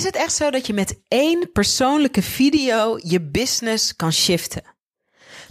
[0.00, 4.62] Is het echt zo dat je met één persoonlijke video je business kan shiften?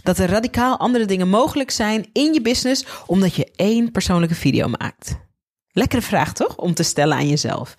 [0.02, 4.68] Dat er radicaal andere dingen mogelijk zijn in je business omdat je één persoonlijke video
[4.68, 5.16] maakt?
[5.72, 6.56] Lekkere vraag toch?
[6.56, 7.74] Om te stellen aan jezelf.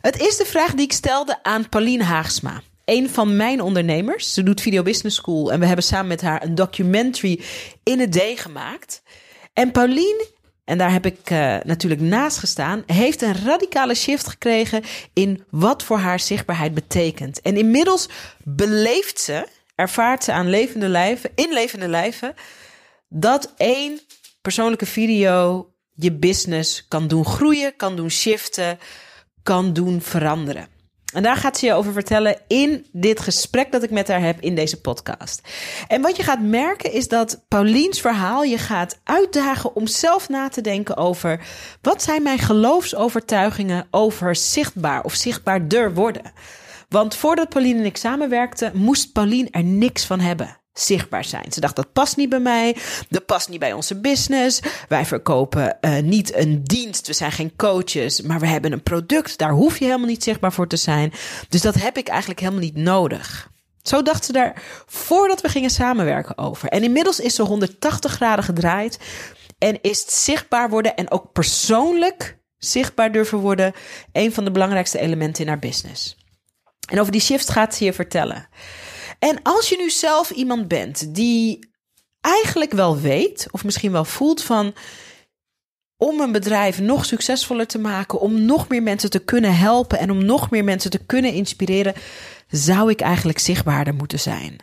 [0.00, 2.62] Het is de vraag die ik stelde aan Pauline Haagsma.
[2.84, 4.32] Een van mijn ondernemers.
[4.32, 5.52] Ze doet Video Business School.
[5.52, 7.40] En we hebben samen met haar een documentary
[7.82, 9.02] in het D gemaakt.
[9.52, 10.26] En Pauline
[10.70, 14.82] en daar heb ik uh, natuurlijk naast gestaan, heeft een radicale shift gekregen
[15.12, 17.40] in wat voor haar zichtbaarheid betekent.
[17.40, 18.08] En inmiddels
[18.44, 22.34] beleeft ze, ervaart ze aan levende lijven, in levende lijven,
[23.08, 24.00] dat één
[24.40, 28.78] persoonlijke video je business kan doen groeien, kan doen shiften,
[29.42, 30.68] kan doen veranderen.
[31.12, 34.40] En daar gaat ze je over vertellen in dit gesprek dat ik met haar heb
[34.40, 35.48] in deze podcast.
[35.88, 40.48] En wat je gaat merken is dat Pauliens verhaal je gaat uitdagen om zelf na
[40.48, 41.40] te denken over
[41.82, 46.32] wat zijn mijn geloofsovertuigingen over zichtbaar of zichtbaarder worden.
[46.88, 51.52] Want voordat Pauline en ik samenwerkten, moest Pauline er niks van hebben zichtbaar zijn.
[51.52, 52.76] Ze dacht dat past niet bij mij,
[53.08, 54.60] dat past niet bij onze business.
[54.88, 59.38] Wij verkopen uh, niet een dienst, we zijn geen coaches, maar we hebben een product.
[59.38, 61.12] Daar hoef je helemaal niet zichtbaar voor te zijn.
[61.48, 63.50] Dus dat heb ik eigenlijk helemaal niet nodig.
[63.82, 66.68] Zo dacht ze daar voordat we gingen samenwerken over.
[66.68, 68.98] En inmiddels is ze 180 graden gedraaid
[69.58, 73.72] en is zichtbaar worden en ook persoonlijk zichtbaar durven worden
[74.12, 76.16] een van de belangrijkste elementen in haar business.
[76.90, 78.48] En over die shift gaat ze je vertellen.
[79.20, 81.70] En als je nu zelf iemand bent die
[82.20, 84.74] eigenlijk wel weet, of misschien wel voelt van
[85.96, 90.10] om een bedrijf nog succesvoller te maken, om nog meer mensen te kunnen helpen en
[90.10, 91.94] om nog meer mensen te kunnen inspireren,
[92.48, 94.56] zou ik eigenlijk zichtbaarder moeten zijn.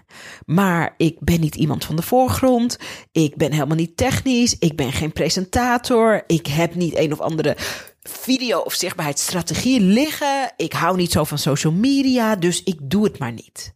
[0.46, 2.78] Maar ik ben niet iemand van de voorgrond,
[3.12, 7.58] ik ben helemaal niet technisch, ik ben geen presentator, ik heb niet een of andere
[8.02, 13.20] video- of zichtbaarheidsstrategie liggen, ik hou niet zo van social media, dus ik doe het
[13.20, 13.76] maar niet.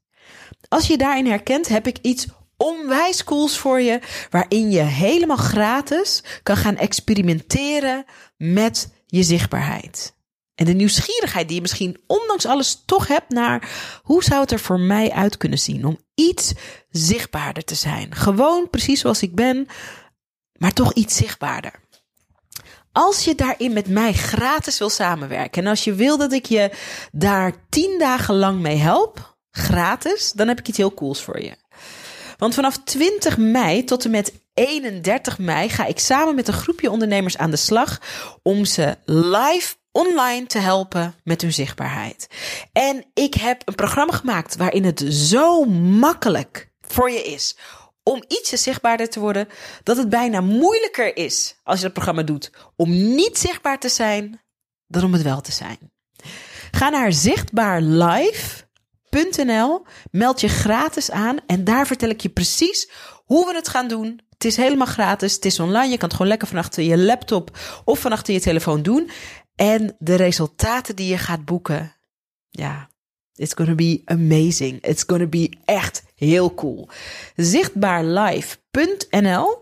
[0.71, 2.27] Als je daarin herkent, heb ik iets
[2.57, 8.05] onwijs cools voor je, waarin je helemaal gratis kan gaan experimenteren
[8.37, 10.15] met je zichtbaarheid.
[10.55, 13.69] En de nieuwsgierigheid die je misschien ondanks alles toch hebt naar
[14.03, 16.53] hoe zou het er voor mij uit kunnen zien om iets
[16.89, 18.15] zichtbaarder te zijn.
[18.15, 19.67] Gewoon precies zoals ik ben,
[20.57, 21.73] maar toch iets zichtbaarder.
[22.91, 26.71] Als je daarin met mij gratis wil samenwerken en als je wil dat ik je
[27.11, 31.55] daar tien dagen lang mee help, gratis, dan heb ik iets heel cools voor je.
[32.37, 36.91] Want vanaf 20 mei tot en met 31 mei ga ik samen met een groepje
[36.91, 38.01] ondernemers aan de slag
[38.43, 42.27] om ze live online te helpen met hun zichtbaarheid.
[42.71, 47.55] En ik heb een programma gemaakt waarin het zo makkelijk voor je is
[48.03, 49.47] om ietsje zichtbaarder te worden,
[49.83, 54.41] dat het bijna moeilijker is als je dat programma doet om niet zichtbaar te zijn
[54.87, 55.77] dan om het wel te zijn.
[56.71, 58.60] Ga naar zichtbaar live
[59.11, 59.85] .nl.
[60.11, 62.89] Meld je gratis aan en daar vertel ik je precies
[63.25, 64.19] hoe we het gaan doen.
[64.29, 65.91] Het is helemaal gratis, het is online.
[65.91, 69.09] Je kan het gewoon lekker van achter je laptop of van achter je telefoon doen.
[69.55, 71.95] En de resultaten die je gaat boeken,
[72.49, 72.89] ja,
[73.35, 74.85] it's gonna be amazing.
[74.85, 76.89] It's gonna be echt heel cool.
[77.35, 79.59] Zichtbaarlive.nl.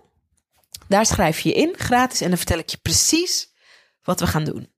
[0.87, 3.53] Daar schrijf je in, gratis, en dan vertel ik je precies
[4.03, 4.69] wat we gaan doen.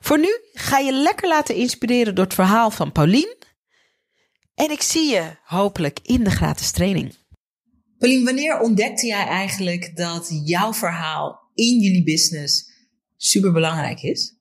[0.00, 3.36] Voor nu ga je lekker laten inspireren door het verhaal van Paulien.
[4.58, 7.14] En ik zie je hopelijk in de gratis training.
[7.98, 12.70] Pauline, wanneer ontdekte jij eigenlijk dat jouw verhaal in jullie business
[13.16, 14.36] super belangrijk is?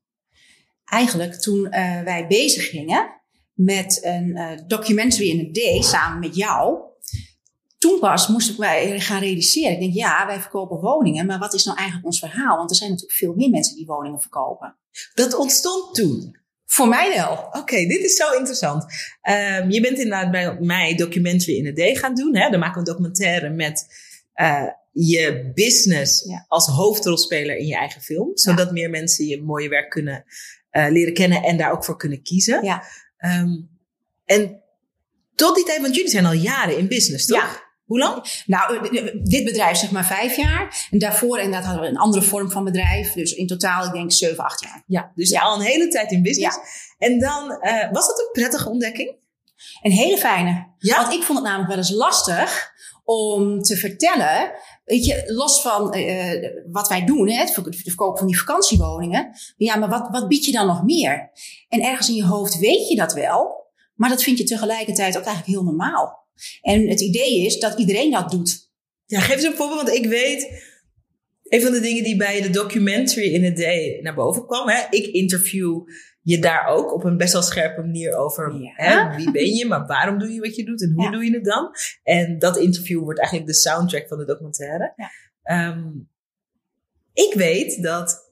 [0.85, 3.21] Eigenlijk toen uh, wij bezig gingen
[3.53, 6.79] met een uh, documentary in het D samen met jou.
[7.77, 9.71] Toen pas moest ik mij gaan realiseren.
[9.71, 12.57] Ik denk, ja, wij verkopen woningen, maar wat is nou eigenlijk ons verhaal?
[12.57, 14.77] Want er zijn natuurlijk veel meer mensen die woningen verkopen.
[15.13, 16.45] Dat ontstond toen.
[16.69, 17.49] Voor mij wel.
[17.51, 18.83] Oké, dit is zo interessant.
[18.83, 22.35] Um, je bent inderdaad bij mij documentary in het D gaan doen.
[22.35, 22.49] Hè?
[22.49, 23.87] Dan maken we een documentaire met
[24.35, 26.45] uh, je business ja.
[26.47, 28.31] als hoofdrolspeler in je eigen film.
[28.33, 28.71] Zodat ja.
[28.71, 30.23] meer mensen je mooie werk kunnen
[30.71, 32.63] uh, leren kennen en daar ook voor kunnen kiezen.
[32.63, 32.83] Ja.
[33.19, 33.69] Um,
[34.25, 34.61] en
[35.35, 37.37] tot die tijd, want jullie zijn al jaren in business, toch?
[37.37, 37.65] Ja.
[37.87, 38.43] Hoe lang?
[38.45, 38.89] Nou,
[39.23, 40.87] dit bedrijf zeg maar vijf jaar.
[40.91, 43.13] En daarvoor inderdaad hadden we een andere vorm van bedrijf.
[43.13, 44.83] Dus in totaal, ik denk zeven, acht jaar.
[44.87, 45.41] Ja, dus ja.
[45.41, 46.55] al een hele tijd in business.
[46.55, 46.63] Ja.
[47.07, 49.15] En dan, uh, was dat een prettige ontdekking?
[49.81, 50.67] Een hele fijne.
[50.77, 51.01] Ja?
[51.01, 52.71] Want ik vond het namelijk wel eens lastig
[53.03, 54.51] om te vertellen.
[54.85, 57.51] Weet je, los van uh, wat wij doen, hè, het
[57.83, 59.29] verkopen van die vakantiewoningen.
[59.57, 61.31] Ja, maar wat, wat bied je dan nog meer?
[61.69, 63.65] En ergens in je hoofd weet je dat wel.
[63.95, 66.26] Maar dat vind je tegelijkertijd ook eigenlijk heel normaal.
[66.61, 68.71] En het idee is dat iedereen dat doet.
[69.05, 70.63] Ja, geef eens een voorbeeld, want ik weet,
[71.43, 74.81] een van de dingen die bij de documentary in het day naar boven kwam, hè,
[74.89, 75.81] ik interview
[76.21, 78.53] je daar ook op een best wel scherpe manier over.
[78.61, 78.71] Ja.
[78.75, 81.11] Hè, wie ben je, maar waarom doe je wat je doet en hoe Ja.
[81.11, 81.71] doe je het dan?
[82.03, 84.93] En dat interview wordt eigenlijk de soundtrack van de documentaire.
[84.95, 85.09] Ja.
[85.43, 85.89] Ehm,
[87.13, 88.26] ik weet dat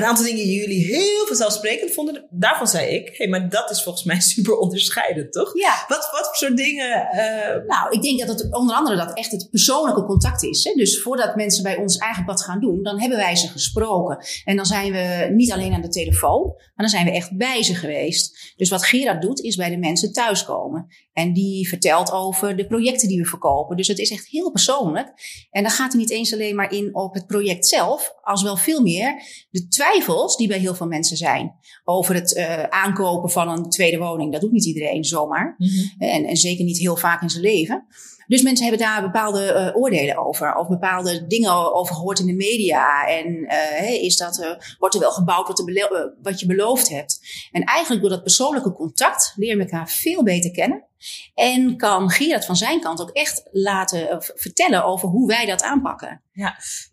[0.00, 2.26] een aantal dingen die jullie heel vanzelfsprekend vonden.
[2.30, 5.58] Daarvan zei ik, hé, hey, maar dat is volgens mij super onderscheidend, toch?
[5.58, 7.08] Ja, Wat, wat voor soort dingen...
[7.10, 10.64] eh, Nou, ik denk dat het onder andere dat echt het persoonlijke contact is.
[10.64, 10.72] Hè?
[10.74, 14.18] Dus voordat mensen bij ons eigen pad gaan doen, dan hebben wij ze gesproken.
[14.44, 17.62] En dan zijn we niet alleen aan de telefoon, maar dan zijn we echt bij
[17.62, 18.54] ze geweest.
[18.56, 20.86] Dus wat Gerard doet, is bij de mensen thuiskomen.
[21.12, 23.76] En die vertelt over de projecten die we verkopen.
[23.76, 25.12] Dus het is echt heel persoonlijk.
[25.50, 28.56] En dan gaat het niet eens alleen maar in op het project zelf, als wel
[28.56, 31.54] veel meer de twijfels die bij heel veel mensen zijn.
[31.84, 34.32] Over het eh, aankopen van een tweede woning.
[34.32, 35.56] Dat doet niet iedereen zomaar.
[35.98, 37.86] En, en zeker niet heel vaak in zijn leven.
[38.26, 40.54] Dus mensen hebben daar bepaalde eh, oordelen over.
[40.54, 43.06] Of bepaalde dingen over gehoord in de media.
[43.06, 45.64] En eh, is dat, wordt er wel gebouwd
[46.22, 47.20] wat, je beloofd hebt.
[47.52, 50.84] En eigenlijk door dat persoonlijke contact leer je elkaar veel beter kennen.
[51.34, 56.22] En kan Gerard van zijn kant ook echt laten vertellen over hoe wij dat aanpakken.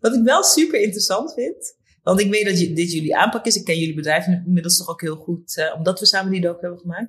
[0.00, 1.76] Wat ik wel super interessant vind.
[2.14, 3.56] Want ik weet dat je- dit jullie aanpak is.
[3.56, 5.56] Ik ken jullie bedrijf inmiddels toch ook heel goed.
[5.56, 7.08] eh, omdat we samen die docu hebben gemaakt.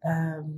[0.00, 0.48] Ehm,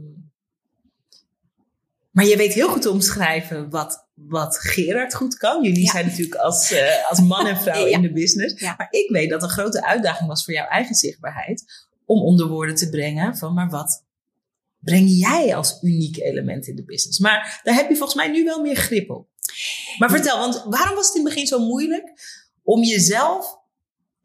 [2.11, 5.63] maar je weet heel goed te omschrijven wat, wat Gerard goed kan.
[5.63, 5.91] Jullie Ja.
[5.91, 7.97] zijn natuurlijk als, eh, als man en vrouw Ja.
[7.97, 8.61] in de business.
[8.61, 8.75] Ja.
[8.79, 11.65] Maar ik weet dat een grote uitdaging was voor jouw eigen zichtbaarheid.
[12.05, 14.05] Om onder woorden te brengen van maar wat
[14.81, 17.19] breng jij als uniek element in de business?
[17.19, 19.29] Maar daar heb je volgens mij nu wel meer grip op.
[19.99, 22.13] Maar vertel, want waarom was het in het begin zo moeilijk
[22.63, 23.65] om jezelf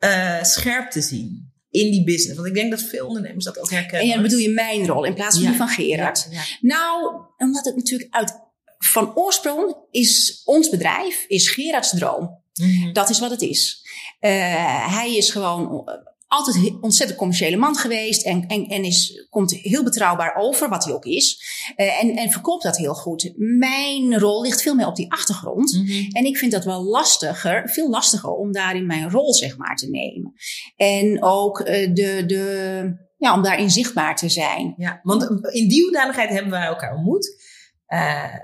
[0.01, 2.35] eh, scherp te zien in die business?
[2.35, 4.07] Want ik denk dat veel ondernemers dat ook herkennen.
[4.07, 5.49] En dan bedoel je mijn rol in plaats van Ja.
[5.49, 6.27] die van Gerard.
[6.29, 6.43] Ja, ja.
[6.61, 8.39] Nou, omdat het natuurlijk uit
[8.77, 12.39] van oorsprong is ons bedrijf, is Gerards droom.
[12.53, 12.93] Mhm.
[12.93, 13.85] Dat is wat het is.
[14.19, 15.89] Eh, hij is gewoon
[16.31, 20.93] altijd ontzettend commerciële man geweest en, en, en is, komt heel betrouwbaar over, wat hij
[20.93, 21.41] ook is.
[21.75, 23.33] Eh, en, en verkoopt dat heel goed.
[23.35, 25.73] Mijn rol ligt veel meer op die achtergrond.
[25.73, 26.09] Mhm.
[26.11, 29.89] En ik vind dat wel lastiger, veel lastiger om daarin mijn rol zeg maar te
[29.89, 30.33] nemen.
[30.75, 34.73] En ook eh, de, de, ja, om daarin zichtbaar te zijn.
[34.77, 35.23] Ja, want
[35.53, 37.43] in die hoedanigheid hebben wij elkaar ontmoet.
[37.85, 38.35] Eh,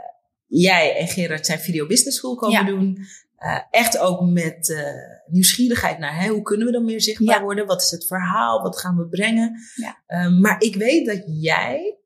[0.48, 2.66] jij en Gerard zijn Video Business School komen Ja.
[2.66, 2.98] doen.
[3.38, 4.84] Eh, echt ook met eh,
[5.28, 7.42] nieuwsgierigheid naar hè, hoe kunnen we dan meer zichtbaar Ja.
[7.44, 7.66] worden?
[7.66, 8.62] Wat is het verhaal?
[8.62, 9.60] Wat gaan we brengen?
[9.76, 9.98] Ja.
[10.08, 11.98] Eh, maar ik weet dat jij...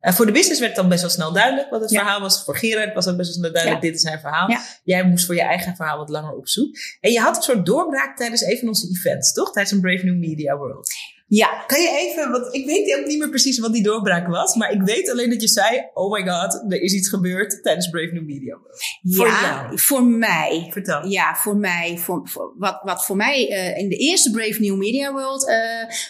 [0.00, 1.98] eh, voor de business werd het dan best wel snel duidelijk wat het Ja.
[2.00, 2.44] verhaal was.
[2.44, 4.56] Voor Gerard was het best wel snel duidelijk, dit is zijn verhaal.
[4.84, 6.76] Jij moest voor je eigen verhaal wat langer op zoek.
[7.00, 9.52] En je had een soort doorbraak tijdens een van onze events, toch?
[9.52, 10.88] Tijdens een Brave New Media World.
[11.34, 14.54] Ja, Kan je even, want ik weet ook niet meer precies wat die doorbraak was,
[14.54, 17.90] maar ik weet alleen dat je zei: Oh my god, er is iets gebeurd tijdens
[17.90, 18.58] Brave New Media.
[19.02, 19.78] Voor ja, jou.
[19.78, 20.68] voor mij.
[20.70, 21.06] Vertel.
[21.06, 21.98] Ja, voor mij.
[21.98, 25.56] Voor, voor- wat, wat voor mij eh, in de eerste Brave New Media World eh,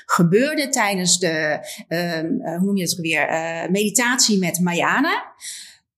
[0.07, 3.27] gebeurde tijdens de, ehm, eh, hoe noem je ook weer,
[3.71, 5.33] meditatie met Mayana.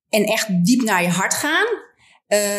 [0.08, 1.66] En echt diep naar je hart gaan.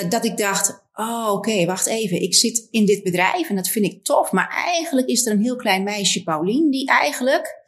[0.10, 2.22] dat ik dacht, oh oké, wacht even.
[2.22, 4.32] Ik zit in dit bedrijf en dat vind ik tof.
[4.32, 7.64] Maar eigenlijk is er een heel klein meisje, Paulien, die eigenlijk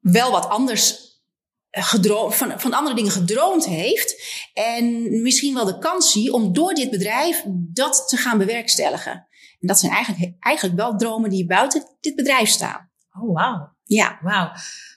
[0.00, 1.08] wel wat anders
[1.70, 4.22] gedroomd, van, van andere dingen gedroomd heeft.
[4.52, 9.12] En misschien wel de kans zie om door dit bedrijf dat te gaan bewerkstelligen.
[9.60, 12.90] En dat zijn eigenlijk, eigenlijk wel dromen die buiten dit bedrijf staan.
[13.20, 13.78] Oh, wauw.
[13.84, 14.52] Ja, Wauw.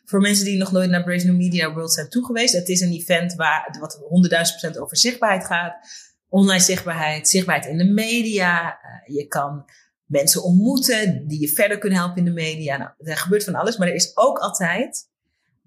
[0.05, 2.91] Voor mensen die nog nooit naar Brave New Media World zijn toegeweest, het is een
[2.91, 3.99] event waar wat
[4.73, 5.75] 100.000% over zichtbaarheid gaat.
[6.33, 8.79] Online zichtbaarheid, zichtbaarheid in de media.
[8.81, 9.65] Eh, je kan
[10.05, 12.77] mensen ontmoeten die je verder kunnen helpen in de media.
[12.77, 15.07] Nou, er gebeurt van alles, maar er is ook altijd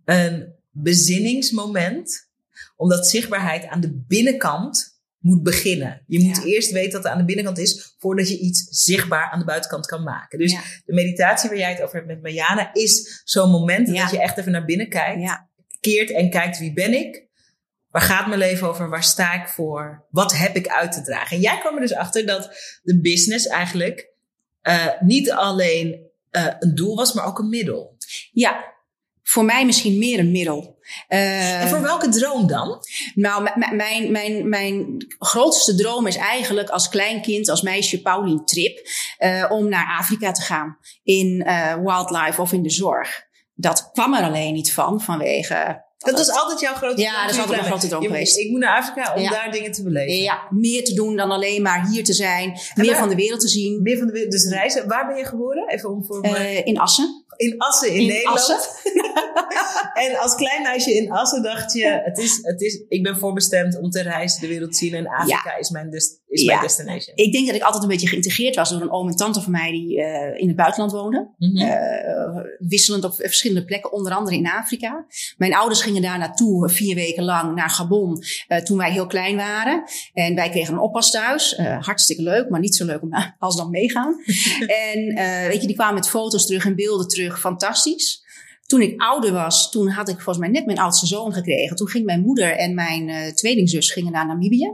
[0.05, 2.29] een bezinningsmoment,
[2.77, 6.03] omdat zichtbaarheid aan de binnenkant moet beginnen.
[6.07, 6.43] Je moet Ja.
[6.45, 9.87] eerst weten dat het aan de binnenkant is, voordat je iets zichtbaar aan de buitenkant
[9.87, 10.39] kan maken.
[10.39, 14.03] Dus ja, de meditatie waar jij het over hebt met Mariana is zo'n moment Ja.
[14.03, 15.41] dat je echt even naar binnen kijkt,
[15.81, 17.26] keert en kijkt wie ben ik?
[17.97, 18.89] Waar gaat mijn leven over?
[18.89, 20.07] Waar sta ik voor?
[20.11, 21.37] Wat heb ik uit te dragen?
[21.37, 22.51] En jij kwam er dus achter dat
[22.83, 24.11] de business eigenlijk
[24.61, 27.97] eh, niet alleen eh, een doel was, maar ook een middel.
[28.33, 28.75] ja.
[29.23, 30.79] Voor mij misschien meer een middel.
[31.09, 32.79] Eh, en voor welke droom dan?
[33.15, 38.89] Nou, mijn, mijn, mijn grootste droom is eigenlijk als kleinkind, als meisje Paulien Trip,
[39.49, 41.45] om naar Afrika te gaan in
[41.83, 43.25] wildlife of in de zorg.
[43.55, 45.85] Dat kwam er alleen niet van, vanwege...
[46.07, 48.39] Dat was altijd jouw grote Ja, dat is altijd mijn grote droom geweest.
[48.39, 49.31] Ik moet naar Afrika om Ja.
[49.31, 50.17] daar dingen te beleven.
[50.17, 53.41] Ja, meer te doen dan alleen maar hier te zijn, meer waar- van de wereld
[53.41, 53.83] te zien.
[53.83, 54.89] Meer van de wereld, dus reizen.
[54.89, 55.69] Waar ben je geboren?
[55.69, 56.21] Even om voor.
[56.23, 57.25] Eh, in Assen.
[57.37, 58.39] In Assen in, in Nederland.
[58.39, 58.93] Assen.
[60.05, 63.79] en als klein meisje in Assen dacht je, het is, het is, ik ben voorbestemd
[63.79, 64.95] om te reizen, de wereld te zien.
[64.95, 66.47] En Afrika is, mijn, des, is Ja.
[66.47, 67.17] mijn destination.
[67.17, 69.53] Ik denk dat ik altijd een beetje geïntegreerd was door een oom en tante van
[69.53, 71.35] mij die eh, in het buitenland woonden.
[71.39, 71.57] Mhm.
[71.57, 75.07] Eh, wisselend op verschillende plekken, onder andere in Afrika.
[75.37, 79.37] Mijn ouders gingen daar naartoe vier weken lang naar Gabon eh, toen wij heel klein
[79.37, 79.83] waren.
[80.13, 81.55] En wij kregen een oppas thuis.
[81.55, 84.15] Eh, hartstikke leuk, maar niet zo leuk om als dan meegaan.
[84.91, 87.26] en eh, weet je, die kwamen met foto's terug en beelden terug.
[87.33, 88.25] Fantastisch.
[88.67, 91.77] Toen ik ouder was, toen had ik volgens mij net mijn oudste zoon gekregen.
[91.77, 94.73] Toen ging mijn moeder en mijn eh, tweelingzus gingen naar Namibië.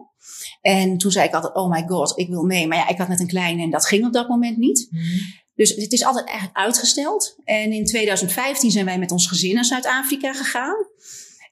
[0.61, 2.67] En toen zei ik altijd, oh my god, ik wil mee.
[2.67, 4.89] Maar ja, ik had net een kleine en dat ging op dat moment niet.
[4.91, 5.05] Mhm.
[5.55, 7.37] Dus het is altijd eigenlijk uitgesteld.
[7.45, 10.87] En in 2015 zijn wij met ons gezin naar Zuid-Afrika gegaan.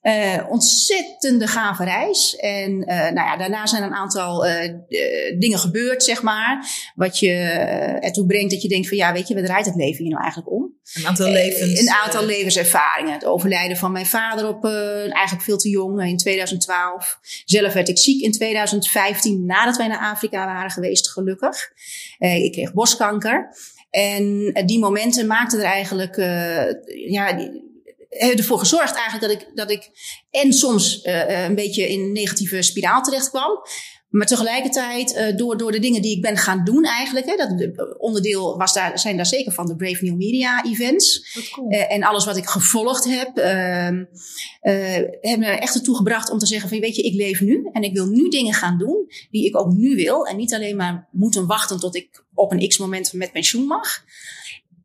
[0.01, 2.37] Eh, ontzettende gave reis.
[2.37, 6.67] En eh, nou ja, daarna zijn een aantal eh, eh, dingen gebeurd, zeg maar.
[6.95, 7.33] Wat je
[8.01, 10.23] ertoe brengt dat je denkt van ja, weet je, wat draait het leven hier nou
[10.23, 10.79] eigenlijk om?
[10.95, 11.81] Een aantal levens.
[11.81, 13.13] Een aantal levenservaringen.
[13.13, 17.19] Het overlijden van mijn vader op eh, eigenlijk veel te jong, in 2012.
[17.45, 21.73] Zelf werd ik ziek in 2015, nadat wij naar Afrika waren geweest, gelukkig.
[22.19, 23.57] Eh, ik kreeg borstkanker.
[23.91, 27.51] En die momenten maakten er eigenlijk, eh, ja,
[28.19, 29.91] ervoor gezorgd eigenlijk dat ik, dat ik
[30.31, 33.51] en soms eh, een beetje in een negatieve spiraal terecht kwam.
[34.11, 37.59] Maar tegelijkertijd, eh, door, door de dingen die ik ben gaan doen eigenlijk, hè, dat
[37.59, 41.37] de- onderdeel was daar, zijn daar zeker van de Brave New Media events.
[41.53, 41.69] Cool.
[41.71, 44.05] Eh, en alles wat ik gevolgd heb, ehm
[44.61, 44.73] eh,
[45.21, 47.83] hebben me echt ertoe gebracht om te zeggen van weet je, ik leef nu en
[47.83, 50.27] ik wil nu dingen gaan doen die ik ook nu wil.
[50.27, 54.05] En niet alleen maar moeten wachten tot ik op een x moment met pensioen mag.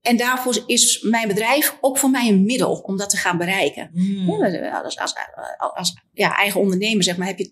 [0.05, 3.89] En daarvoor is mijn bedrijf ook voor mij een middel om dat te gaan bereiken.
[3.93, 4.45] Mm.
[4.45, 5.15] Ja, Als, als,
[5.57, 7.51] als, als ja, eigen ondernemer zeg maar, heb je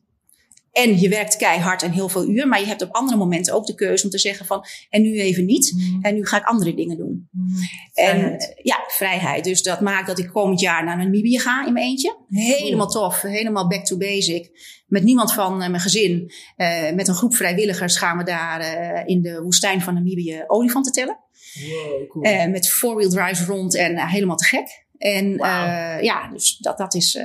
[0.74, 3.66] en je werkt keihard en heel veel uur, maar je hebt op andere momenten ook
[3.66, 6.00] de keuze om te zeggen van en nu even niet Mm.
[6.02, 7.30] en nu ga ik andere dingen doen.
[7.32, 7.56] Mm.
[7.94, 9.44] En ja, vrijheid.
[9.44, 12.18] Dus dat maakt dat ik komend jaar naar Namibië ga in mijn eentje.
[12.30, 13.22] Helemaal tof.
[13.22, 14.52] Helemaal back to basic.
[14.88, 16.32] Met niemand van eh, mijn gezin.
[16.56, 20.92] Eh, met een groep vrijwilligers gaan we daar eh, in de woestijn van Namibië olifanten
[20.92, 21.20] tellen.
[21.54, 22.24] Wow, cool.
[22.24, 24.86] Eh, met four-wheel drives rond en eh, helemaal te gek.
[24.98, 27.20] En eh, ja, dus dat, dat is...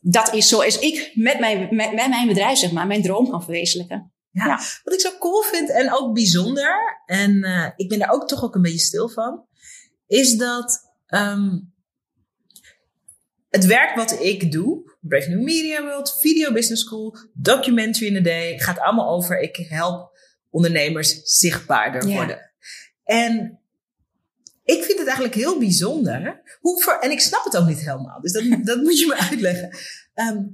[0.00, 3.42] dat is zoals ik met mijn, met, met mijn bedrijf, zeg maar, mijn droom kan
[3.42, 4.12] verwezenlijken.
[4.30, 4.46] Ja.
[4.46, 4.60] Ja.
[4.84, 7.44] Wat ik zo cool vind en ook bijzonder, en
[7.76, 9.44] ik ben daar ook toch ook een beetje stil van,
[10.06, 11.58] is dat ehm,
[13.50, 18.20] het werk wat ik doe, Brave New Media World, Video Business School, Documentary in a
[18.20, 20.18] Day, gaat allemaal over ik help
[20.50, 22.50] ondernemers zichtbaarder worden.
[23.06, 23.60] En
[24.64, 26.42] ik vind het eigenlijk heel bijzonder.
[26.60, 29.16] Hoe ver, en ik snap het ook niet helemaal, dus dat, dat moet je me
[29.30, 29.76] uitleggen.
[30.14, 30.44] Ehm,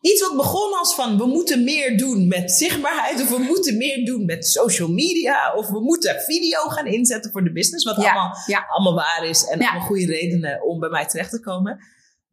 [0.00, 4.04] iets wat begon als van we moeten meer doen met zichtbaarheid, of we moeten meer
[4.04, 8.02] doen met social media, of we moeten video gaan inzetten voor de business, wat Ja,
[8.02, 8.64] allemaal, ja.
[8.68, 9.68] allemaal waar is en Ja.
[9.68, 11.78] allemaal goede redenen om bij mij terecht te komen.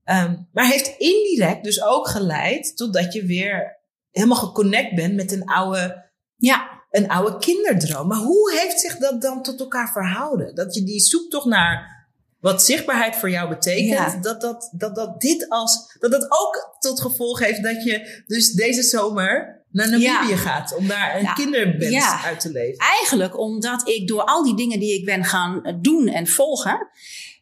[0.03, 3.79] Ehm, maar heeft indirect dus ook geleid totdat je weer
[4.11, 8.07] helemaal geconnect bent met een oude Ja, een oude kinderdroom.
[8.07, 10.55] Maar hoe heeft zich dat dan tot elkaar verhouden?
[10.55, 11.97] Dat je die zoektocht naar
[12.39, 14.17] wat zichtbaarheid voor jou betekent, Ja.
[14.21, 18.51] dat, dat, dat, dat dit als, dat dat ook tot gevolg heeft dat je dus
[18.51, 20.35] deze zomer naar Namibië Ja.
[20.35, 21.33] gaat om daar een Ja.
[21.33, 22.23] kinderwens Ja.
[22.23, 22.85] uit te leven.
[22.99, 26.87] Eigenlijk omdat ik door al die dingen die ik ben gaan doen en volgen,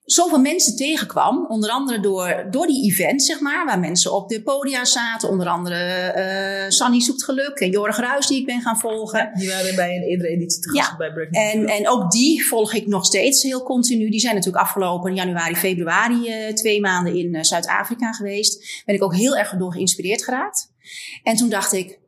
[0.08, 1.46] zoveel mensen tegenkwam.
[1.48, 5.30] Onder andere door, door die events, zeg maar, waar mensen op de podia zaten.
[5.30, 9.32] Onder andere eh Sanny Zoekt Geluk en Jorg Ruis, die ik ben gaan volgen.
[9.34, 10.98] Die waren bij een eerdere editie te gast Ja.
[10.98, 14.10] bij Brave En, en ook die volg ik nog steeds heel continu.
[14.10, 18.84] Die zijn natuurlijk afgelopen januari, februari eh, twee maanden in eh, Zuid-Afrika geweest.
[18.86, 20.72] Ben ik ook heel erg door geïnspireerd geraakt.
[21.24, 22.00] En toen dacht ik,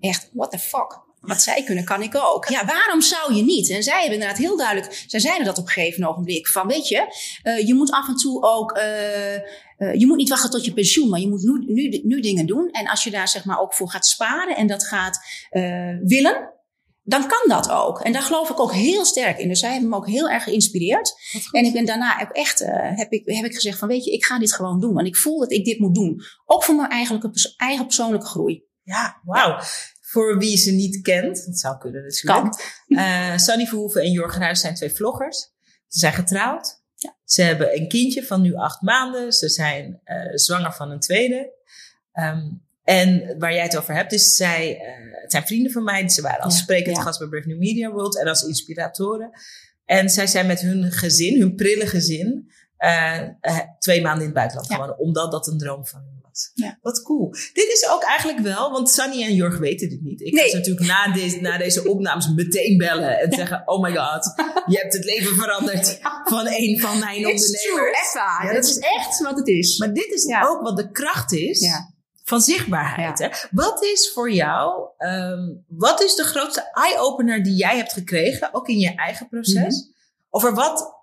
[0.00, 1.06] echt, what the fuck?
[1.20, 2.48] Wat zij kunnen, kan ik ook.
[2.48, 3.70] Ja, waarom zou je niet?
[3.70, 6.48] En zij hebben inderdaad heel duidelijk, zij zeiden dat op een gegeven ogenblik.
[6.48, 7.06] Van weet je,
[7.42, 9.40] eh, je moet af en toe ook, eh, eh,
[9.76, 12.70] je moet niet wachten tot je pensioen, maar je moet nu, nu, nu dingen doen.
[12.70, 15.20] En als je daar zeg maar ook voor gaat sparen en dat gaat
[16.02, 16.56] willen,
[17.02, 18.00] dan kan dat ook.
[18.00, 19.48] En daar geloof ik ook heel sterk in.
[19.48, 21.14] Dus zij hebben me ook heel erg geïnspireerd.
[21.50, 22.58] En ik ben daarna ook echt,
[22.94, 24.94] heb, ik, heb ik gezegd van weet je, ik ga dit gewoon doen.
[24.94, 26.20] Want ik voel dat ik dit moet doen.
[26.44, 26.90] Ook voor mijn
[27.56, 28.66] eigen persoonlijke groei.
[28.82, 29.60] Ja, wauw.
[30.10, 32.54] Voor wie ze niet kent, dat zou kunnen natuurlijk.
[32.88, 35.38] Eh Sunny Verhoeven en Jorg Ruijs zijn twee vloggers.
[35.88, 36.80] Ze zijn getrouwd.
[37.24, 39.32] Ze hebben een kindje van nu acht maanden.
[39.32, 41.52] Ze zijn eh, zwanger van een tweede.
[42.12, 42.48] Ehm,
[42.84, 46.08] en waar jij het over hebt, is zij, eh, het zijn vrienden van mij.
[46.08, 47.02] Ze waren als Ja, sprekend ja.
[47.02, 49.30] gast bij Brave New Media World en als inspiratoren.
[49.84, 52.50] En zij zijn met hun gezin, hun prille gezin,
[53.78, 54.74] twee maanden in het buitenland Ja.
[54.74, 54.98] geworden.
[54.98, 56.02] Omdat dat een droom van
[56.54, 56.78] Ja.
[56.82, 57.30] Wat cool.
[57.52, 60.20] Dit is ook eigenlijk wel, want Sunny en Jorg weten dit niet.
[60.20, 60.42] Ik Nee.
[60.44, 64.32] ga ze natuurlijk na deze, na deze opnames meteen bellen en zeggen: Oh my god,
[64.66, 65.98] je hebt het leven veranderd
[66.34, 68.00] van een van mijn It's true, ondernemers.
[68.00, 68.46] echt waar.
[68.46, 69.78] Ja, dat is echt wat het is.
[69.78, 70.46] Maar dit is Ja.
[70.48, 71.94] ook wat de kracht is Ja.
[72.24, 73.18] van zichtbaarheid.
[73.18, 73.28] Hè?
[73.50, 78.68] Wat is voor jou, ehm, wat is de grootste eye-opener die jij hebt gekregen, ook
[78.68, 79.90] in je eigen proces, Mhm.
[80.30, 80.96] over wat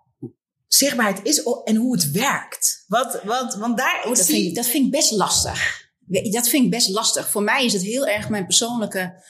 [0.75, 2.83] zichtbaarheid is en hoe het werkt?
[2.87, 5.83] Wat, wat, want daar Oh, dat, zie vind ik, dat vind ik best lastig.
[6.07, 7.29] Dat vind ik best lastig.
[7.29, 9.23] Voor mij is het heel erg mijn persoonlijke.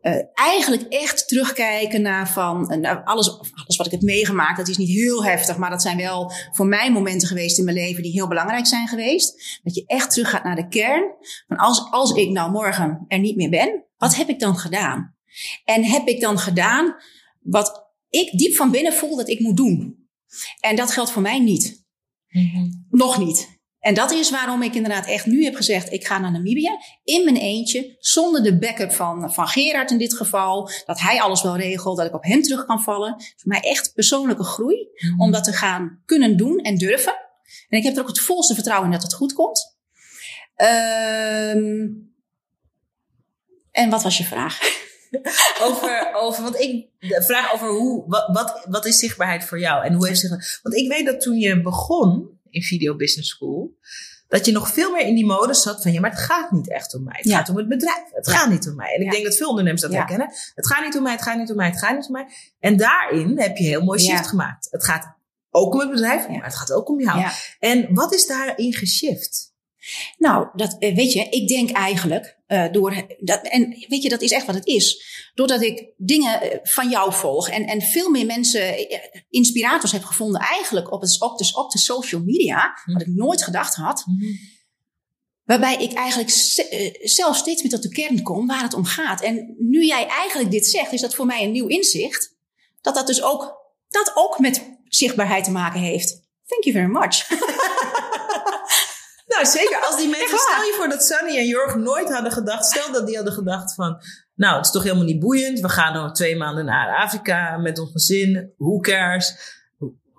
[0.00, 4.56] eh, eigenlijk echt terugkijken naar van eh, alles, alles wat ik heb meegemaakt.
[4.56, 7.76] Dat is niet heel heftig, maar dat zijn wel voor mij momenten geweest in mijn
[7.76, 9.60] leven die heel belangrijk zijn geweest.
[9.62, 11.14] Dat je echt teruggaat naar de kern.
[11.48, 15.16] Van als, als ik nou morgen er niet meer ben, wat heb ik dan gedaan?
[15.64, 16.96] En heb ik dan gedaan
[17.40, 19.97] wat ik diep van binnen voel dat ik moet doen?
[20.60, 21.86] En dat geldt voor mij niet.
[22.90, 23.58] Nog niet.
[23.78, 26.70] En dat is waarom ik inderdaad echt nu heb gezegd: ik ga naar Namibië
[27.04, 30.70] in mijn eentje, zonder de backup van, van Gerard in dit geval.
[30.84, 33.14] Dat hij alles wel regelt, dat ik op hem terug kan vallen.
[33.18, 37.14] Voor mij echt persoonlijke groei om dat te gaan kunnen doen en durven.
[37.68, 39.76] En ik heb er ook het volste vertrouwen in dat het goed komt.
[40.54, 41.86] Ehm,
[43.70, 44.86] en wat was je vraag?
[45.62, 49.84] over, over, want ik de vraag over hoe, wat, wat, wat is zichtbaarheid voor jou
[49.84, 53.76] en hoe heeft zich, want ik weet dat toen je begon in Video Business School,
[54.28, 56.70] dat je nog veel meer in die modus zat van ja, maar het gaat niet
[56.70, 57.16] echt om mij.
[57.16, 57.36] Het Ja.
[57.38, 58.02] gaat om het bedrijf.
[58.10, 58.32] Het Ja.
[58.32, 58.94] gaat niet om mij.
[58.94, 59.10] En ik Ja.
[59.10, 60.28] denk dat veel ondernemers dat herkennen.
[60.54, 62.26] Het gaat niet om mij, het gaat niet om mij, het gaat niet om mij.
[62.60, 64.68] En daarin heb je heel mooi shift gemaakt.
[64.70, 65.16] Het gaat
[65.50, 67.26] ook om het bedrijf, maar het gaat ook om jou.
[67.58, 69.52] En wat is daarin geshift?
[70.18, 74.22] Nou, dat, eh, weet je, ik denk eigenlijk eh, door dat, en weet je, dat
[74.22, 75.04] is echt wat het is.
[75.34, 80.02] Doordat ik dingen eh, van jou volg en, en veel meer mensen, eh, inspirators heb
[80.04, 84.04] gevonden, eigenlijk op, het, op, de, op de social media, wat ik nooit gedacht had.
[85.44, 88.84] Waarbij ik eigenlijk ze- eh, zelf steeds meer tot de kern kom waar het om
[88.84, 89.22] gaat.
[89.22, 92.36] En nu jij eigenlijk dit zegt, is dat voor mij een nieuw inzicht.
[92.80, 93.56] Dat dat dus ook,
[93.88, 96.26] dat ook met zichtbaarheid te maken heeft.
[96.46, 97.26] Thank you very much.
[99.42, 99.84] Nou, zeker.
[99.86, 103.06] Als die mensen, stel je voor dat Sunny en Jorg nooit hadden gedacht, stel dat
[103.06, 104.02] die hadden gedacht van,
[104.34, 105.60] nou, het is toch helemaal niet boeiend.
[105.60, 108.52] We gaan nog twee maanden naar Afrika met ons gezin.
[108.56, 109.56] Who cares?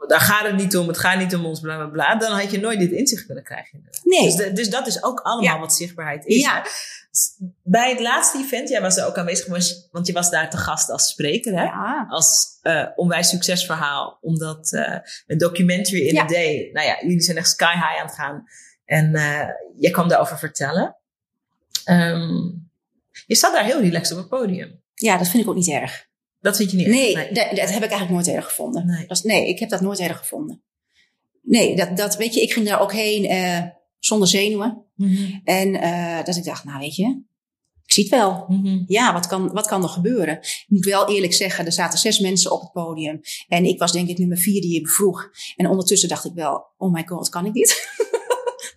[0.08, 0.88] Daar gaat het niet om.
[0.88, 2.16] Het gaat niet om ons, bla bla bla.
[2.16, 3.84] Dan had je nooit dit inzicht kunnen krijgen.
[4.04, 4.24] Nee.
[4.26, 5.60] Dus, de- dus dat is ook allemaal Ja.
[5.60, 6.42] wat zichtbaarheid is.
[6.42, 6.66] Ja.
[7.64, 9.48] Bij het laatste event, jij was er ook aanwezig,
[9.92, 11.64] want je was daar te gast als spreker, hè?
[11.64, 12.06] Ja.
[12.10, 14.18] als eh, onwijs succesverhaal.
[14.22, 16.70] Omdat eh een documentary in a day.
[16.74, 18.44] Nou ja, jullie zijn echt sky high aan het gaan.
[18.90, 19.48] En eh
[19.80, 20.96] jij kwam daarover vertellen.
[21.84, 22.50] Ehm,
[23.26, 24.82] je zat daar heel relaxed op het podium.
[24.94, 26.08] ja, dat vind ik ook niet erg.
[26.40, 27.28] Dat vind je niet Nee, erg?
[27.28, 28.86] Dat, dat heb ik eigenlijk nooit erg gevonden.
[28.86, 29.08] Nee.
[29.08, 30.64] Dat nee, ik heb dat nooit erg gevonden.
[31.42, 33.64] Nee, dat, dat weet je, ik ging daar ook heen eh,
[34.00, 34.86] zonder zenuwen.
[34.96, 35.40] Mhm.
[35.44, 37.22] En eh, dat ik dacht, nou weet je,
[37.86, 38.46] ik zie het wel.
[38.48, 38.84] Mhm.
[38.88, 40.38] Ja, wat kan, wat kan er gebeuren?
[40.38, 43.22] Ik moet wel eerlijk zeggen, er zaten zes mensen op het podium.
[43.48, 45.30] En ik was denk ik nummer vier die je bevroeg.
[45.56, 47.88] En ondertussen dacht ik wel, oh my god, kan ik dit?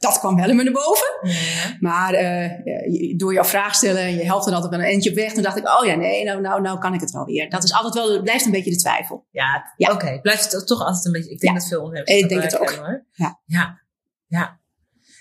[0.03, 1.07] dat kwam wel in me naar boven.
[1.23, 1.77] Ja.
[1.81, 5.11] Maar eh, je- door jouw vraag stellen en je helpt dan altijd wel een eentje
[5.11, 5.33] op weg.
[5.33, 7.51] Toen dacht ik, oh ja, nee, nou, nou, nou kan ik het wel weer.
[7.51, 9.27] Dat is altijd wel, blijft een beetje de twijfel.
[9.31, 9.93] Ja, Ja.
[9.93, 10.19] oké.
[10.23, 11.31] Blijft het toch altijd een beetje...
[11.31, 11.59] Ik denk Ja.
[11.59, 12.71] dat veel ondernemers Ik dat denk het ook.
[12.71, 13.07] hoor.
[13.13, 13.41] Ja.
[13.47, 13.81] ja.
[14.27, 14.61] Ja.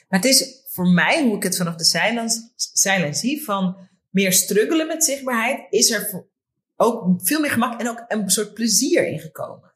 [0.10, 1.84] Maar het is voor mij, hoe ik het vanaf de
[2.74, 3.78] zijlijn, zie, van
[4.10, 6.30] meer struggelen met zichtbaarheid, is er
[6.76, 9.74] ook veel meer gemak en ook een soort plezier ingekomen.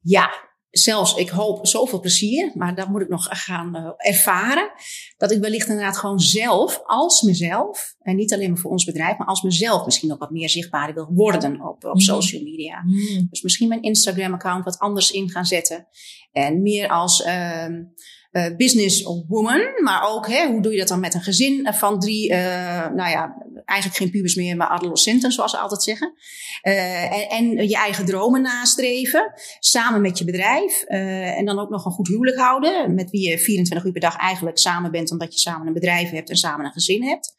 [0.00, 4.70] Ja, zelfs ik hoop zoveel plezier, maar dat moet ik nog gaan eh, ervaren.
[5.16, 9.18] Dat ik wellicht inderdaad gewoon zelf, als mezelf, en niet alleen maar voor ons bedrijf,
[9.18, 11.98] maar als mezelf misschien ook wat meer zichtbaar wil worden op, op Mhm.
[11.98, 12.82] social media.
[13.30, 15.86] Dus misschien mijn Instagram-account wat anders in gaan zetten.
[16.32, 17.82] En meer als ehm
[18.30, 22.30] eh, businesswoman, maar ook hè, hoe doe je dat dan met een gezin van drie,
[22.32, 26.14] eh, nou ja, eigenlijk geen pubers meer, maar adolescenten, zoals ze altijd zeggen.
[26.62, 30.82] Eh, en, en je eigen dromen nastreven, samen met je bedrijf.
[30.82, 34.00] eh, en dan ook nog een goed huwelijk houden, met wie je 24 uur per
[34.00, 37.34] dag eigenlijk samen bent, omdat je samen een bedrijf hebt en samen een gezin hebt.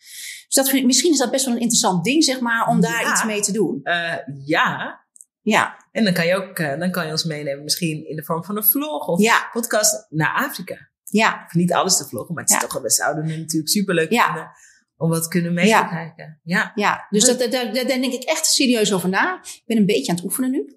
[0.46, 2.82] Dus dat vind ik, misschien is dat best wel een interessant ding, zeg maar, om
[2.82, 3.12] daar Ja.
[3.12, 3.80] iets mee te doen.
[3.84, 4.14] Eh,
[4.46, 4.98] ja,
[5.42, 8.44] Ja, en dan kan je ook dan kan je ons meenemen, misschien in de vorm
[8.44, 10.90] van een vlog of ja, podcast naar Afrika.
[11.04, 11.44] ja.
[11.48, 12.64] Of niet alles te vloggen, maar het is Ja.
[12.64, 14.26] toch wel, we zouden het natuurlijk superleuk Ja.
[14.26, 14.52] vinden
[15.00, 15.88] om wat kunnen mee Ja.
[15.88, 16.40] te kijken.
[16.44, 16.72] Ja.
[16.76, 19.40] Ja, dus dat, dat, daar daar denk ik echt serieus over na.
[19.44, 20.74] Ik ben een beetje aan het oefenen nu.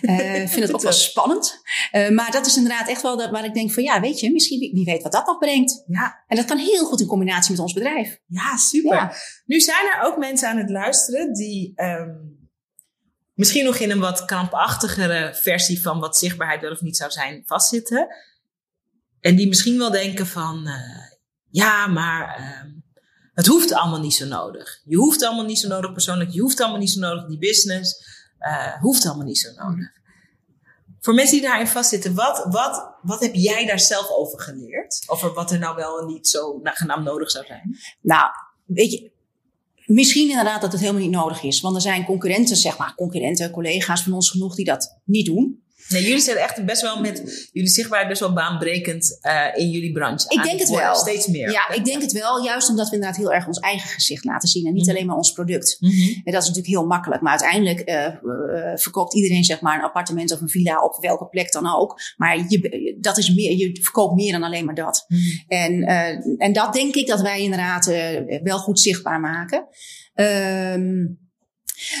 [0.00, 1.60] Eh, Ik vind het ook wel spannend.
[1.90, 4.32] Eh, maar dat is inderdaad echt wel dat waar ik denk van ja, weet je,
[4.32, 5.82] misschien wie, wie weet wat dat nog brengt.
[5.86, 6.24] Ja.
[6.26, 8.18] En dat kan heel goed in combinatie met ons bedrijf.
[8.26, 8.94] ja, super.
[8.94, 9.12] Ja.
[9.46, 12.10] Nu zijn er ook mensen aan het luisteren die ehm,
[13.34, 17.42] misschien nog in een wat krampachtigere versie van wat zichtbaarheid wel of niet zou zijn
[17.46, 18.06] vastzitten.
[19.20, 20.74] En die misschien wel denken van, eh,
[21.50, 22.70] ja, maar ehm,
[23.34, 24.80] het hoeft allemaal niet zo nodig.
[24.84, 26.30] Je hoeft allemaal niet zo nodig persoonlijk.
[26.30, 28.12] Je hoeft allemaal niet zo nodig die business.
[28.38, 29.92] eh, hoeft allemaal niet zo nodig.
[31.00, 35.02] Voor mensen die daarin vastzitten, wat, wat, wat heb jij daar zelf over geleerd?
[35.06, 37.78] Over wat er nou wel en niet zo nagenaamd nodig zou zijn?
[38.00, 38.30] Nou,
[38.66, 39.12] weet je,
[39.86, 41.60] misschien inderdaad dat het helemaal niet nodig is.
[41.60, 45.63] Want er zijn concurrenten, zeg maar, concurrenten, collega's van ons genoeg die dat niet doen.
[45.88, 49.92] Nee, jullie zijn echt best wel met jullie zichtbaarheid best wel baanbrekend eh, in jullie
[49.92, 50.26] branche.
[50.28, 50.94] Ik denk het wel.
[50.94, 51.50] Steeds meer.
[51.50, 52.44] Ja, ik denk het wel.
[52.44, 54.66] Juist omdat we inderdaad heel erg ons eigen gezicht laten zien.
[54.66, 54.94] En niet Mhm.
[54.94, 55.76] alleen maar ons product.
[55.80, 55.92] Mhm.
[56.24, 57.22] En dat is natuurlijk heel makkelijk.
[57.22, 58.14] Maar uiteindelijk eh, eh,
[58.74, 62.00] verkoopt iedereen zeg maar een appartement of een villa op welke plek dan ook.
[62.16, 65.04] Maar je, dat is meer, je verkoopt meer dan alleen maar dat.
[65.08, 65.20] Mhm.
[65.48, 65.82] En,
[66.38, 67.86] en dat denk ik dat wij inderdaad
[68.42, 69.66] wel goed zichtbaar maken.
[70.14, 71.06] Ehm,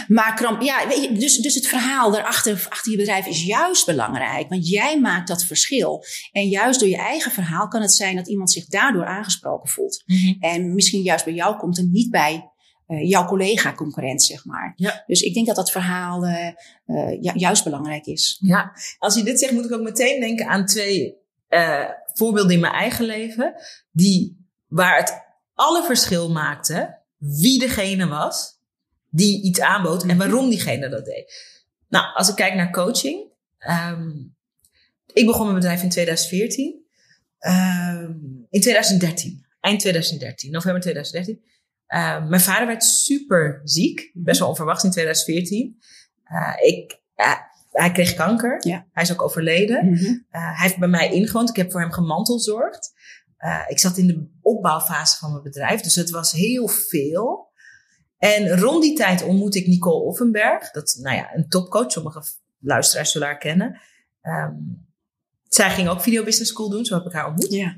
[0.08, 3.86] maar kramp, ja, weet je, dus, dus het verhaal daarachter achter je bedrijf is juist
[3.86, 4.48] belangrijk.
[4.48, 6.04] Want jij maakt dat verschil.
[6.32, 10.02] En juist door je eigen verhaal kan het zijn dat iemand zich daardoor aangesproken voelt.
[10.06, 10.34] Mhm.
[10.40, 12.48] En misschien juist bij jou komt en niet bij
[12.86, 14.72] eh, jouw collega-concurrent, zeg maar.
[14.76, 15.04] Ja.
[15.06, 16.46] Dus ik denk dat dat verhaal eh,
[16.84, 18.38] eh, ju- juist belangrijk is.
[18.40, 21.22] Ja, als je dit zegt, moet ik ook meteen denken aan twee
[22.12, 23.54] voorbeelden in mijn eigen leven.
[23.92, 25.22] Die, waar het
[25.54, 28.53] alle verschil maakte wie degene was
[29.14, 31.32] die iets aanbood en waarom diegene dat deed.
[31.88, 33.32] Nou, als ik kijk naar coaching.
[33.58, 34.10] ehm,
[35.12, 36.84] ik begon mijn bedrijf in 2014.
[37.38, 38.12] Ehm,
[38.50, 41.44] in 2013, eind 2013, november 2013.
[41.86, 45.78] Ehm, mijn vader werd super ziek, best wel onverwachts in 2014.
[46.24, 47.32] Eh, ik, eh,
[47.70, 48.66] hij kreeg kanker.
[48.66, 48.86] Ja.
[48.92, 49.90] Hij is ook overleden.
[49.90, 50.04] Mhm.
[50.04, 51.48] Uh, hij heeft bij mij ingewoond.
[51.48, 52.92] Ik heb voor hem gemantelzorgd.
[53.68, 57.52] Ik zat in de opbouwfase van mijn bedrijf, dus het was heel veel.
[58.24, 60.70] En rond die tijd ontmoette ik Nicole Offenberg.
[60.70, 61.92] Dat is nou ja, een topcoach.
[61.92, 62.22] Sommige
[62.58, 63.80] luisteraars zullen haar kennen.
[64.22, 64.86] Um,
[65.48, 66.84] zij ging ook Video Business School doen.
[66.84, 67.52] Zo heb ik haar ontmoet.
[67.52, 67.76] Ja.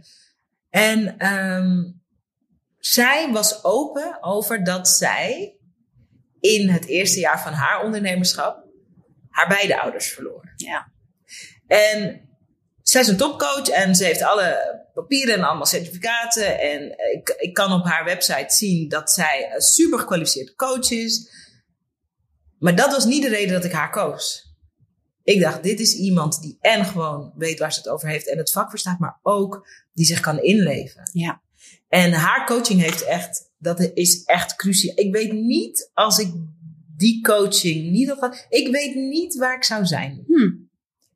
[0.70, 2.02] En um,
[2.78, 5.56] zij was open over dat zij
[6.40, 8.64] in het eerste jaar van haar ondernemerschap
[9.28, 10.52] haar beide ouders verloor.
[10.56, 10.92] Ja.
[11.66, 12.28] En
[12.96, 16.60] zij is een topcoach en ze heeft alle papieren en allemaal certificaten.
[16.60, 21.30] En ik, ik kan op haar website zien dat zij een super gekwalificeerde coach is.
[22.58, 24.54] Maar dat was niet de reden dat ik haar koos.
[25.22, 28.38] Ik dacht, dit is iemand die en gewoon weet waar ze het over heeft en
[28.38, 31.10] het vak verstaat, maar ook die zich kan inleven.
[31.12, 31.42] Ja.
[31.88, 34.96] En haar coaching heeft echt, dat is echt cruciaal.
[34.96, 36.32] Ik weet niet als ik
[36.96, 40.24] die coaching niet had ik weet niet waar ik zou zijn.
[40.26, 40.65] Hmm.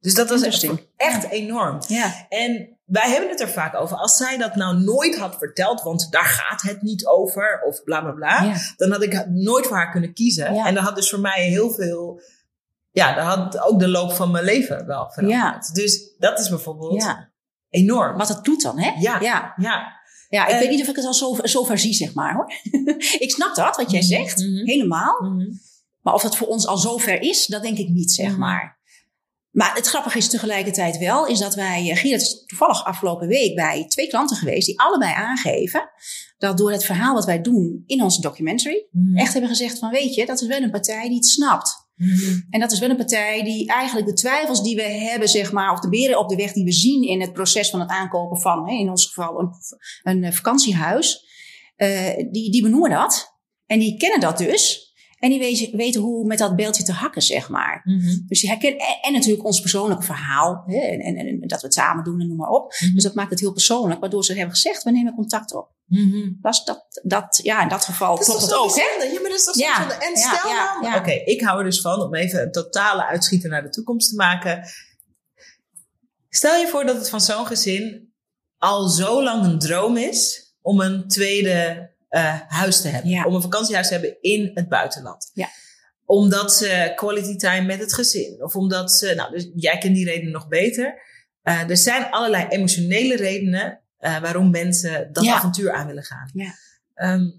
[0.00, 1.78] Dus dat was echt, echt enorm.
[1.88, 2.26] Ja.
[2.28, 3.96] En wij hebben het er vaak over.
[3.96, 8.00] Als zij dat nou nooit had verteld, want daar gaat het niet over, of bla
[8.00, 8.54] bla bla, Ja.
[8.76, 10.54] dan had ik nooit voor haar kunnen kiezen.
[10.54, 10.66] Ja.
[10.66, 12.20] En dat had dus voor mij heel veel.
[12.90, 15.74] Ja, dat had ook de loop van mijn leven wel veranderd.
[15.74, 17.14] Dus dat is bijvoorbeeld
[17.70, 18.16] enorm.
[18.16, 18.90] Wat het doet dan, hè?
[18.98, 19.20] Ja.
[19.20, 19.92] Ja, Ja.
[20.28, 22.34] ja ik En- weet niet of ik het al zo, zo ver zie, zeg maar,
[22.34, 22.52] hoor.
[23.24, 24.38] ik snap dat, wat jij zegt.
[24.38, 24.64] Mhm.
[24.66, 25.20] Helemaal.
[25.22, 25.50] Mhm.
[26.00, 28.38] Maar of dat voor ons al zover is, dat denk ik niet, zeg Mhm.
[28.38, 28.78] maar.
[29.50, 33.54] Maar het grappige is tegelijkertijd wel, is dat wij, eh, Gerard is toevallig afgelopen week
[33.54, 35.90] bij twee klanten geweest, die allebei aangeven
[36.38, 39.16] dat door het verhaal wat wij doen in onze documentary, Mhm.
[39.16, 41.88] echt hebben gezegd van weet je, dat is wel een partij die het snapt.
[41.96, 42.40] Mhm.
[42.50, 45.72] En dat is wel een partij die eigenlijk de twijfels die we hebben, zeg maar,
[45.72, 48.40] of de beren op de weg die we zien in het proces van het aankopen
[48.40, 49.50] van, hè, in ons geval, een,
[50.02, 51.24] een eh, vakantiehuis,
[51.76, 53.38] eh, die, die benoemen dat.
[53.66, 54.89] En die kennen dat dus.
[55.20, 57.80] En die weten, weten hoe met dat beeldje te hakken, zeg maar.
[57.84, 58.18] Mhm.
[58.26, 60.62] Dus die herkennen, en, en natuurlijk ons persoonlijke verhaal.
[60.66, 62.74] Hè, en, en, en dat we het samen doen en noem maar op.
[62.80, 62.94] Mhm.
[62.94, 65.70] Dus dat maakt het heel persoonlijk, waardoor ze hebben gezegd, we nemen contact op.
[65.86, 66.32] Mhm.
[66.40, 69.04] Dat, dat, dat, ja, in dat geval Dat klopt het ook, hè?
[69.04, 70.00] Ja, maar dat is toch Ja?
[70.00, 70.96] En ja, stel ja, ja.
[70.96, 74.14] Oké, ik hou er dus van om even een totale uitschieter naar de toekomst te
[74.14, 74.62] maken.
[76.28, 78.12] Stel je voor dat het van zo'n gezin
[78.58, 83.10] al zo lang een droom is om een tweede eh, huis te hebben.
[83.10, 83.24] Ja.
[83.24, 85.30] Om een vakantiehuis te hebben in het buitenland.
[85.34, 85.48] Ja.
[86.04, 88.42] Omdat ze quality time met het gezin.
[88.42, 89.14] Of omdat ze...
[89.14, 91.02] Nou, dus jij kent die redenen nog beter.
[91.42, 95.34] Eh, er zijn allerlei emotionele redenen eh, waarom mensen dat Ja.
[95.34, 96.30] avontuur aan willen gaan.
[96.32, 96.54] Ja.
[96.94, 97.30] Ehm,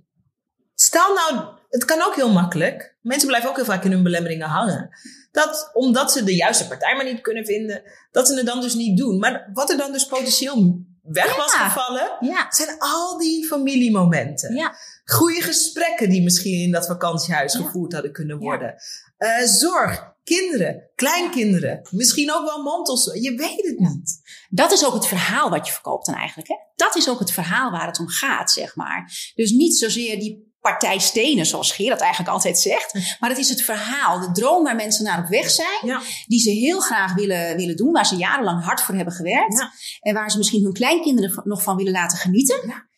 [0.76, 2.96] stel nou, het kan ook heel makkelijk.
[3.02, 4.90] Mensen blijven ook heel vaak in hun belemmeringen hangen.
[5.32, 7.82] Dat omdat ze de juiste partij maar niet kunnen vinden,
[8.12, 9.20] dat ze het dan dus niet doen.
[9.20, 14.56] Maar wat er dan dus potentieel weg was gevallen, Ja, zijn al die familiemomenten.
[14.56, 18.76] ja, Goede gesprekken die misschien in dat vakantiehuis gevoerd hadden kunnen worden.
[19.18, 23.06] Eh, zorg, kinderen, kleinkinderen, misschien ook wel mantels.
[23.14, 24.22] Je weet het niet.
[24.50, 26.50] dat is ook het verhaal wat je verkoopt dan eigenlijk.
[26.50, 26.56] Hè?
[26.76, 29.32] Dat is ook het verhaal waar het om gaat, zeg maar.
[29.36, 33.18] Dus niet zozeer die partij stenen, zoals Gerard eigenlijk altijd zegt.
[33.20, 35.80] Maar het is het verhaal, de droom waar mensen naar op weg zijn.
[35.82, 36.02] Ja.
[36.28, 37.92] Die ze heel graag willen, willen doen.
[37.92, 39.58] Waar ze jarenlang hard voor hebben gewerkt.
[39.60, 39.72] Ja.
[40.00, 42.68] En waar ze misschien hun kleinkinderen nog van willen laten genieten.
[42.68, 42.90] Ja.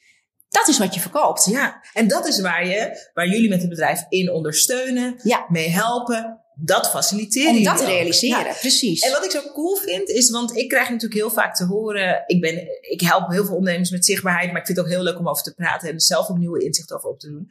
[0.50, 1.46] Dat is wat je verkoopt.
[1.46, 5.16] Ja, en dat is waar, je, waar jullie met het bedrijf in ondersteunen,
[5.48, 6.43] mee helpen.
[6.56, 8.54] Dat faciliteren Om dat te realiseren, Ja.
[8.60, 9.02] precies.
[9.02, 12.24] En wat ik zo cool vind, is, want ik krijg natuurlijk heel vaak te horen,
[12.26, 15.04] ik, ben, ik help heel veel ondernemers met zichtbaarheid, maar ik vind het ook heel
[15.04, 17.48] leuk om over te praten en er zelf ook nieuwe inzichten over op te doen.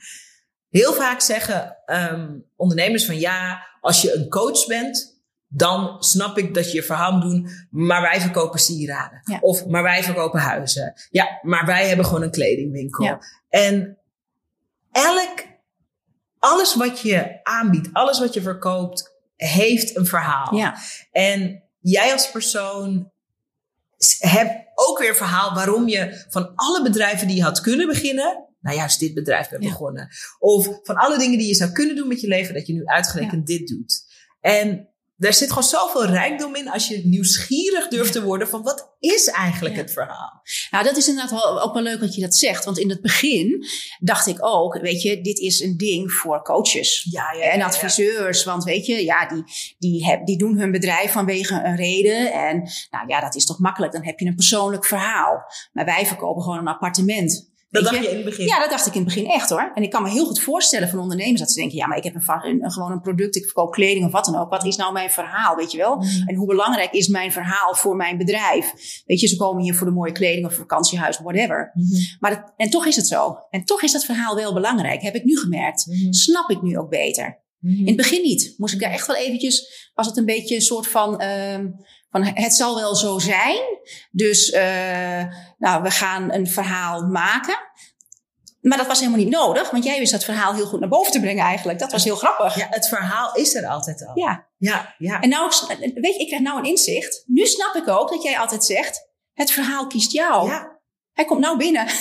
[0.70, 6.54] Heel vaak zeggen ehm, ondernemers van ja, als je een coach bent, dan snap ik
[6.54, 9.20] dat je je verhaal moet doen, maar wij verkopen sieraden.
[9.24, 9.38] Ja.
[9.40, 10.92] Of maar wij verkopen huizen.
[11.10, 13.04] Ja, maar wij hebben gewoon een kledingwinkel.
[13.04, 13.20] Ja.
[13.48, 13.98] En
[14.92, 15.44] elk,
[16.42, 20.54] alles wat je aanbiedt, alles wat je verkoopt, heeft een verhaal.
[20.56, 20.76] ja.
[21.12, 23.10] En jij als persoon
[24.18, 28.46] hebt ook weer een verhaal waarom je van alle bedrijven die je had kunnen beginnen,
[28.60, 29.68] nou juist dit bedrijf bent Ja.
[29.68, 30.08] begonnen.
[30.38, 32.84] Of van alle dingen die je zou kunnen doen met je leven, dat je nu
[32.86, 34.04] uitgerekend dit doet.
[34.40, 34.88] En
[35.22, 39.26] daar zit gewoon zoveel rijkdom in als je nieuwsgierig durft te worden van wat is
[39.26, 39.80] eigenlijk Ja.
[39.80, 40.42] het verhaal?
[40.70, 42.64] Nou, dat is inderdaad wel, ook wel leuk dat je dat zegt.
[42.64, 43.64] Want in het begin
[44.00, 47.06] dacht ik ook, weet je, dit is een ding voor coaches.
[47.10, 49.42] Ja, ja, En adviseurs, want weet je, ja, die,
[49.78, 52.32] die, heb, die doen hun bedrijf vanwege een reden.
[52.32, 55.44] En nou ja, dat is toch makkelijk, dan heb je een persoonlijk verhaal.
[55.72, 57.50] Maar wij verkopen gewoon een appartement.
[57.72, 58.46] Dat dacht je in het begin.
[58.46, 59.70] Ja, dat dacht ik in het begin echt hoor.
[59.74, 62.04] En ik kan me heel goed voorstellen van ondernemers dat ze denken, ja, maar ik
[62.04, 64.50] heb een, va- een, een- gewoon een product, ik verkoop kleding of wat dan ook.
[64.50, 65.96] Wat is nou mijn verhaal, weet je wel?
[65.96, 66.28] Mhm.
[66.28, 68.72] En hoe belangrijk is mijn verhaal voor mijn bedrijf?
[69.06, 71.70] Weet je, ze komen hier voor de mooie kleding of vakantiehuis, whatever.
[71.74, 71.86] Mhm.
[72.20, 73.36] Maar dat, en toch is het zo.
[73.50, 75.86] En toch is dat verhaal wel belangrijk, heb ik nu gemerkt.
[75.86, 76.12] Mhm.
[76.12, 77.40] Snap ik nu ook beter.
[77.58, 77.80] Mhm.
[77.80, 78.54] In het begin niet.
[78.56, 81.66] Moest ik daar echt wel eventjes, was het een beetje een soort van, ehm,
[82.12, 83.60] van het zal wel zo zijn.
[84.10, 85.24] Dus, eh,
[85.58, 87.56] nou, we gaan een verhaal maken.
[88.60, 91.12] Maar dat was helemaal niet nodig, want jij wist dat verhaal heel goed naar boven
[91.12, 91.78] te brengen eigenlijk.
[91.78, 92.56] Dat was heel grappig.
[92.56, 94.18] Ja, het verhaal is er altijd al.
[94.18, 94.48] Ja.
[94.58, 94.94] ja.
[94.98, 95.20] ja.
[95.20, 97.22] En nou, weet je, ik krijg nou een inzicht.
[97.26, 100.48] Nu snap ik ook dat jij altijd zegt, het verhaal kiest jou.
[100.48, 100.80] Ja.
[101.12, 101.86] Hij komt nou binnen.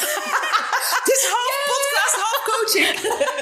[1.02, 3.40] Het is half podcast, half coaching.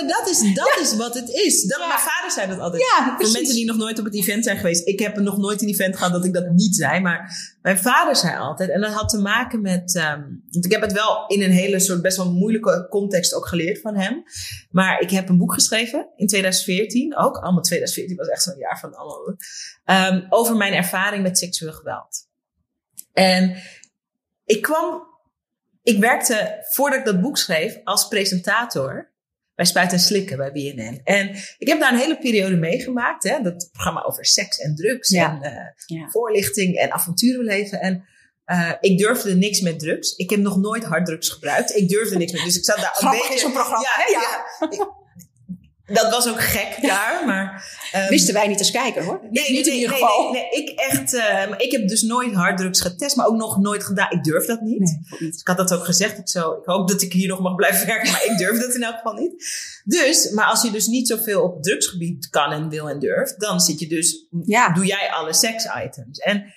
[0.00, 1.62] maar dat is, dat is wat het is.
[1.64, 1.86] Dat, Ja.
[1.86, 2.82] Mijn vader zei dat altijd.
[2.82, 3.34] Ja, Voor precies.
[3.34, 4.86] mensen die nog nooit op het event zijn geweest.
[4.88, 7.00] Ik heb nog nooit een event gehad dat ik dat niet zei.
[7.00, 8.70] Maar mijn vader zei altijd.
[8.70, 9.96] En dat had te maken met...
[9.96, 13.46] ehm, want ik heb het wel in een hele soort best wel moeilijke context ook
[13.48, 14.22] geleerd van hem.
[14.70, 17.16] Maar ik heb een boek geschreven in 2014.
[17.16, 19.36] Ook allemaal 2014 was echt zo'n jaar van allemaal.
[19.84, 22.28] ehm, over mijn ervaring met seksueel geweld.
[23.12, 23.56] En
[24.44, 25.08] ik kwam
[25.82, 29.09] ik werkte, voordat ik dat boek schreef, als presentator
[29.60, 31.00] bij Spuit en Slikken bij BNN.
[31.04, 33.22] En ik heb daar een hele periode meegemaakt.
[33.22, 35.30] Hè, dat programma over seks en drugs Ja.
[35.30, 36.08] en eh, Ja.
[36.10, 37.80] voorlichting en avonturenleven.
[37.80, 38.04] En
[38.44, 40.16] eh, ik durfde niks met drugs.
[40.16, 41.76] Ik heb nog nooit harddrugs gebruikt.
[41.76, 42.42] Ik durfde niks met.
[42.44, 43.34] Dus ik zat daar een beetje...
[43.34, 44.88] is zo'n programma, Ja, ja.
[45.92, 47.78] Dat was ook gek daar, maar...
[47.92, 49.18] ehm, Wisten wij niet als kijker hoor.
[49.22, 50.30] Nee, niet nee, in nee, ieder geval.
[50.32, 53.84] Nee, nee, ik echt, eh, ik heb dus nooit harddrugs getest, maar ook nog nooit
[53.84, 54.10] gedaan.
[54.10, 54.98] Ik durf dat niet.
[55.18, 56.18] Dus ik had dat ook gezegd.
[56.18, 58.74] Ik, zo, ik hoop dat ik hier nog mag blijven werken, maar ik durf dat
[58.74, 59.44] in elk geval niet.
[59.84, 63.60] Dus, maar als je dus niet zoveel op drugsgebied kan en wil en durft, dan
[63.60, 64.72] zit je dus, Ja.
[64.72, 66.18] doe jij alle seksitems.
[66.18, 66.54] En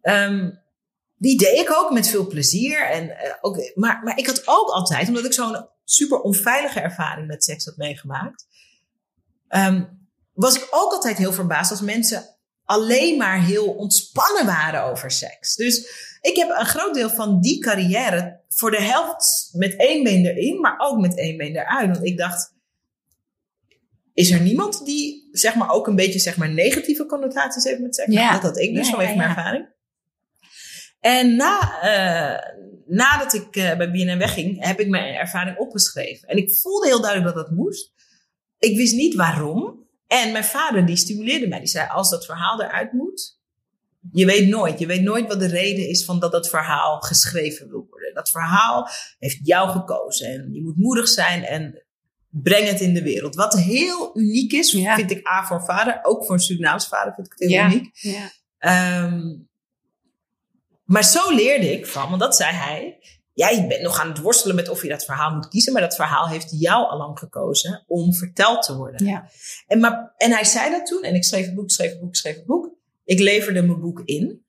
[0.00, 0.50] ehm,
[1.16, 2.86] die deed ik ook met veel plezier.
[2.90, 7.26] En, eh, ook, maar, maar ik had ook altijd, omdat ik zo'n super onveilige ervaring
[7.26, 8.46] met seks had meegemaakt,
[9.52, 9.84] ehm,
[10.32, 15.54] was ik ook altijd heel verbaasd als mensen alleen maar heel ontspannen waren over seks.
[15.54, 15.78] Dus
[16.20, 20.60] ik heb een groot deel van die carrière voor de helft met één been erin,
[20.60, 21.90] maar ook met één been eruit.
[21.90, 22.54] Want ik dacht,
[24.14, 27.94] is er niemand die zeg maar ook een beetje zeg maar negatieve connotaties heeft met
[27.94, 28.12] seks?
[28.12, 28.20] Ja.
[28.20, 29.68] Nou, Dat had ik dus Ja, vanwege ja, mijn ervaring.
[31.00, 36.28] En na, eh, nadat ik eh, bij BNN wegging, heb ik mijn ervaring opgeschreven.
[36.28, 37.92] En ik voelde heel duidelijk dat dat moest.
[38.62, 39.80] Ik wist niet waarom.
[40.06, 41.58] En mijn vader die stimuleerde mij.
[41.58, 43.38] Die zei, als dat verhaal eruit moet,
[44.12, 44.78] je weet nooit.
[44.78, 48.14] Je weet nooit wat de reden is van dat dat verhaal geschreven wil worden.
[48.14, 50.26] Dat verhaal heeft jou gekozen.
[50.26, 51.84] En je moet moedig zijn en
[52.28, 53.34] breng het in de wereld.
[53.34, 54.94] Wat heel uniek is, Ja.
[54.96, 55.98] vind ik A voor een vader.
[56.02, 57.66] Ook voor een Surinaams vader vind ik het heel Ja.
[57.70, 57.88] uniek.
[57.92, 58.30] Ja.
[58.58, 59.36] Ehm,
[60.84, 62.98] maar zo leerde ik van, want dat zei hij.
[63.34, 65.72] Jij bent nog aan het worstelen met of je dat verhaal moet kiezen.
[65.72, 69.06] Maar dat verhaal heeft jou al lang gekozen om verteld te worden.
[69.06, 69.28] Ja.
[69.66, 71.02] En, maar, en hij zei dat toen.
[71.02, 72.70] En ik schreef het boek, schreef het boek, schreef het boek.
[73.04, 74.44] Ik leverde mijn boek in.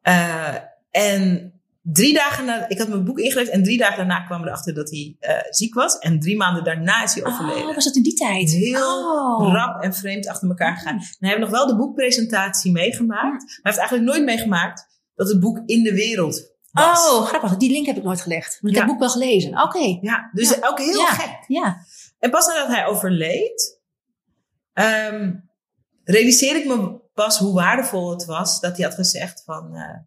[0.00, 0.54] Eh,
[0.90, 3.54] en drie dagen na, ik had mijn boek ingeleverd.
[3.54, 5.98] En drie dagen daarna kwamen we erachter dat hij eh, ziek was.
[5.98, 7.68] En drie maanden daarna is hij overleden.
[7.68, 8.50] Oh, was dat in die tijd?
[8.50, 9.52] Heel Oh.
[9.52, 10.94] rap en vreemd achter elkaar gegaan.
[10.96, 13.42] En hij heeft nog wel de boekpresentatie meegemaakt.
[13.42, 17.10] Maar hij heeft eigenlijk nooit meegemaakt dat het boek in de wereld was.
[17.10, 17.56] Oh, grappig.
[17.56, 18.58] Die link heb ik nooit gelegd.
[18.60, 19.62] Maar ik heb het boek wel gelezen.
[19.62, 19.98] Oké.
[20.00, 21.44] Ja, dus ook heel gek.
[21.46, 21.76] Ja.
[22.18, 23.80] En pas nadat hij overleed,
[24.72, 25.32] ehm,
[26.04, 29.98] realiseerde ik me pas hoe waardevol het was dat hij had gezegd van, eh,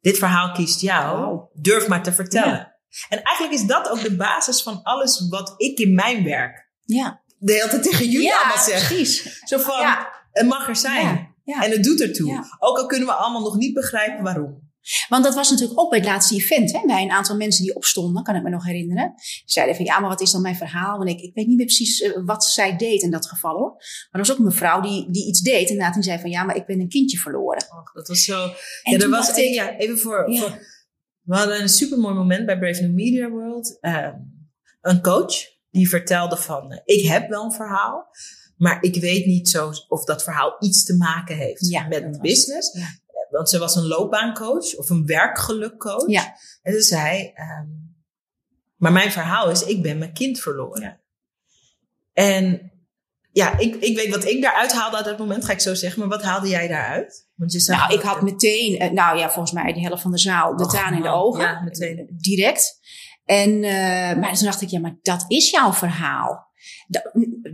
[0.00, 2.72] dit verhaal kiest jou, durf maar te vertellen.
[2.88, 3.06] Ja.
[3.08, 7.22] En eigenlijk is dat ook de basis van alles wat ik in mijn werk Ja,
[7.38, 8.86] de hele tijd tegen jullie ja allemaal zeg.
[8.86, 9.38] precies.
[9.44, 10.12] Zo van, Ja.
[10.32, 11.34] het mag er zijn.
[11.44, 12.44] En het doet ertoe.
[12.58, 14.63] Ook al kunnen we allemaal nog niet begrijpen waarom.
[15.08, 16.72] Want dat was natuurlijk ook bij het laatste event.
[16.72, 19.14] Hè, bij een aantal mensen die opstonden, kan ik me nog herinneren.
[19.44, 20.98] Zeiden van, ja, maar wat is dan mijn verhaal?
[20.98, 23.70] Want ik, ik weet niet meer precies eh, wat zij deed in dat geval hoor.
[23.70, 25.70] Maar er was ook een mevrouw die, die iets deed.
[25.70, 27.62] En die zei van, ja, maar ik ben een kindje verloren.
[27.70, 28.42] Och, dat was zo...
[28.82, 30.40] En ja, er was dacht een- ik- ja, even voor, Ja.
[30.40, 30.58] voor...
[31.22, 33.78] We hadden een supermooi moment bij Brave New Media World.
[33.80, 34.14] Ehm,
[34.80, 35.34] een coach
[35.70, 36.72] die vertelde van...
[36.72, 38.06] eh, ik heb wel een verhaal,
[38.56, 42.72] maar ik weet niet zo of dat verhaal iets te maken heeft Ja, met business.
[42.78, 43.02] Ja.
[43.36, 46.08] Want ze was een loopbaancoach of een werkgelukcoach.
[46.08, 46.34] Ja.
[46.62, 47.30] En ze zei...
[47.34, 47.66] ehm,
[48.76, 51.00] maar mijn verhaal is, ik ben mijn kind verloren.
[52.12, 52.72] En
[53.32, 56.00] ja, ik, ik weet wat ik daaruit haalde uit dat moment, ga ik zo zeggen.
[56.00, 57.28] Maar wat haalde jij daaruit?
[57.34, 60.10] Want je zag Nou, ik had meteen, eh, nou ja, volgens mij de helft van
[60.10, 61.42] de zaal, de Och, tranen in de ogen.
[61.42, 62.08] Ja, meteen.
[62.16, 62.78] Direct.
[63.24, 66.52] En, eh, maar toen dacht ik, ja, maar dat is jouw verhaal.
[66.86, 67.10] Dat-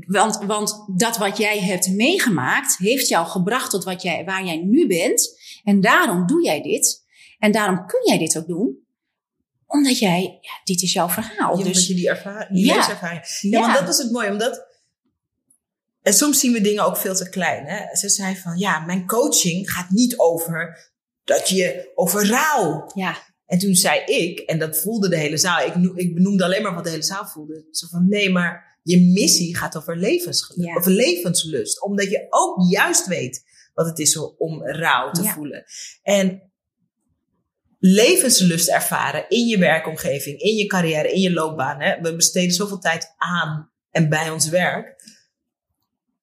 [0.06, 4.56] want, want dat wat jij hebt meegemaakt, heeft jou gebracht tot wat jij, waar jij
[4.56, 5.39] nu bent.
[5.64, 7.05] En daarom doe jij dit.
[7.38, 8.79] En daarom kun jij dit ook doen.
[9.66, 11.51] Omdat jij, ja, dit is jouw verhaal.
[11.51, 12.75] Ja, dus omdat je die, ervaring, die Ja.
[12.75, 13.23] levenservaring.
[13.40, 14.31] Ja, want dat is het mooie.
[14.31, 14.66] Omdat,
[16.03, 17.64] en soms zien we dingen ook veel te klein.
[17.66, 17.96] Hè?
[17.96, 20.90] Ze zei van, ja, mijn coaching gaat niet over
[21.25, 22.90] dat je over rouw.
[22.94, 25.66] ja, En toen zei ik, en dat voelde de hele zaal.
[25.66, 27.66] Ik, ik benoemde alleen maar wat de hele zaal voelde.
[27.70, 30.66] Zo van, nee, maar je missie gaat over levensgeluk.
[30.66, 30.75] Ja.
[30.77, 31.83] Over levenslust.
[31.83, 33.44] Omdat je ook juist weet
[33.80, 35.32] wat het is om rouw te Ja.
[35.32, 35.64] voelen.
[36.02, 36.52] En
[37.78, 41.80] levenslust ervaren in je werkomgeving, in je carrière, in je loopbaan.
[41.80, 42.00] Hè?
[42.00, 45.18] We besteden zoveel tijd aan en bij ons werk.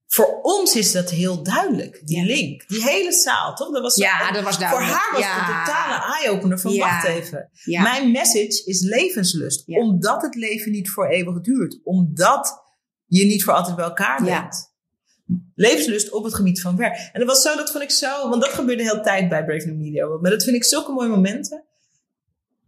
[0.07, 2.23] Voor ons is dat heel duidelijk, die Ja.
[2.25, 2.67] link.
[2.67, 3.71] Die hele zaal, toch?
[3.71, 4.97] Dat was ja dat was voor duidelijk.
[4.97, 5.39] haar was ja.
[5.39, 6.79] het een totale eye-opener van Ja.
[6.87, 7.49] wacht even.
[7.63, 9.63] Mijn message is levenslust.
[9.67, 11.79] Omdat het leven niet voor eeuwig duurt.
[11.83, 12.63] Omdat
[13.05, 14.75] je niet voor altijd bij elkaar bent.
[15.55, 17.09] Levenslust op het gebied van werk.
[17.13, 19.45] En dat was zo, dat vond ik zo, want dat gebeurde de hele tijd bij
[19.45, 20.07] Brave New Media.
[20.07, 21.63] Maar dat vind ik zulke mooie momenten.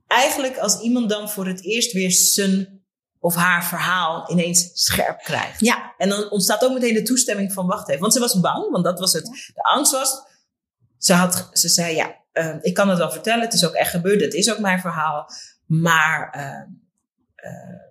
[0.08, 2.84] Eigenlijk als iemand dan voor het eerst weer zijn
[3.20, 5.60] of haar verhaal ineens scherp krijgt.
[5.60, 8.02] ja, En dan ontstaat ook meteen de toestemming van wacht even.
[8.02, 9.52] Want ze was bang, want dat was het.
[9.54, 10.24] De angst was,
[10.98, 13.44] ze, had, ze zei ja, eh, ik kan het wel vertellen.
[13.44, 14.22] Het is ook echt gebeurd.
[14.22, 15.30] Het is ook mijn verhaal.
[15.66, 16.74] Maar eh,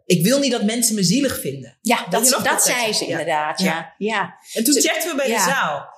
[0.05, 1.79] ik wil niet dat mensen me zielig vinden.
[1.81, 3.61] ja dat, dat dat zei ze inderdaad.
[3.61, 3.95] Ja.
[3.99, 4.35] Ja.
[4.53, 5.45] En toen checkten we bij ja.
[5.45, 5.97] de zaal.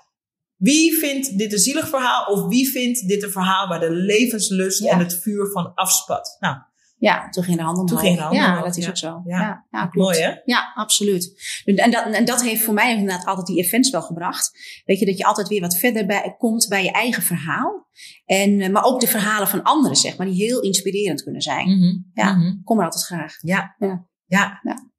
[0.57, 2.25] Wie vindt dit een zielig verhaal?
[2.25, 6.37] Of wie vindt dit een verhaal waar de levenslust en het vuur van afspat?
[6.41, 6.57] Nou,
[7.01, 7.91] Ja, toen ging de hand omhoog.
[7.91, 9.23] Toen ging de hand ja, dat is ook zo.
[9.25, 9.67] Ja.
[9.71, 9.95] Klopt.
[9.95, 10.33] mooi hè?
[10.45, 11.41] Ja, absoluut.
[11.65, 14.51] En dat, en dat heeft voor mij inderdaad altijd die events wel gebracht.
[14.85, 17.89] Weet je, dat je altijd weer wat verder bij, komt bij je eigen verhaal.
[18.25, 22.05] En, eh, maar ook de verhalen van anderen, zeg maar, die heel inspirerend kunnen zijn.
[22.15, 22.33] Ja.
[22.33, 22.63] Mhm.
[22.65, 23.37] Kom er altijd graag.
[23.41, 23.75] Ja.
[23.79, 24.07] Ja.
[24.63, 24.90] Ja.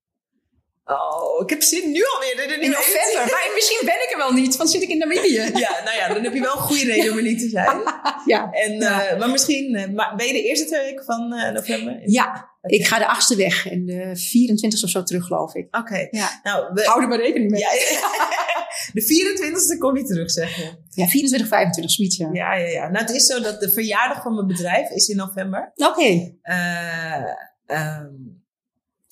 [0.91, 2.39] Oh, ik heb zin nu alweer.
[2.39, 4.97] Er- er- In november, maar misschien ben ik er wel niet, want zit ik in
[4.97, 5.51] Namibië.
[5.65, 7.81] Ja, nou ja, dan heb je wel een goede reden om er niet te zijn.
[8.25, 8.51] Ja.
[8.51, 9.03] En, Ja.
[9.05, 12.01] eh, maar misschien, eh, maar ben je de eerste twee weken van eh, november?
[12.09, 15.67] Ja, ik ga de achtste weg en de 24 of zo terug, geloof ik.
[15.75, 16.07] Oké.
[16.11, 16.39] Ja.
[16.43, 17.59] Nou, we, Hou er maar rekening mee.
[17.59, 17.69] ja,
[18.93, 20.69] de 24e kom je terug, zeg je.
[20.89, 22.29] Ja, 24, 25, zoiets, ja.
[22.33, 22.89] Ja, ja, ja.
[22.89, 25.71] Nou, het is zo dat de verjaardag van mijn bedrijf is in november.
[25.75, 26.01] Oké.
[26.41, 27.23] Eh, ehm,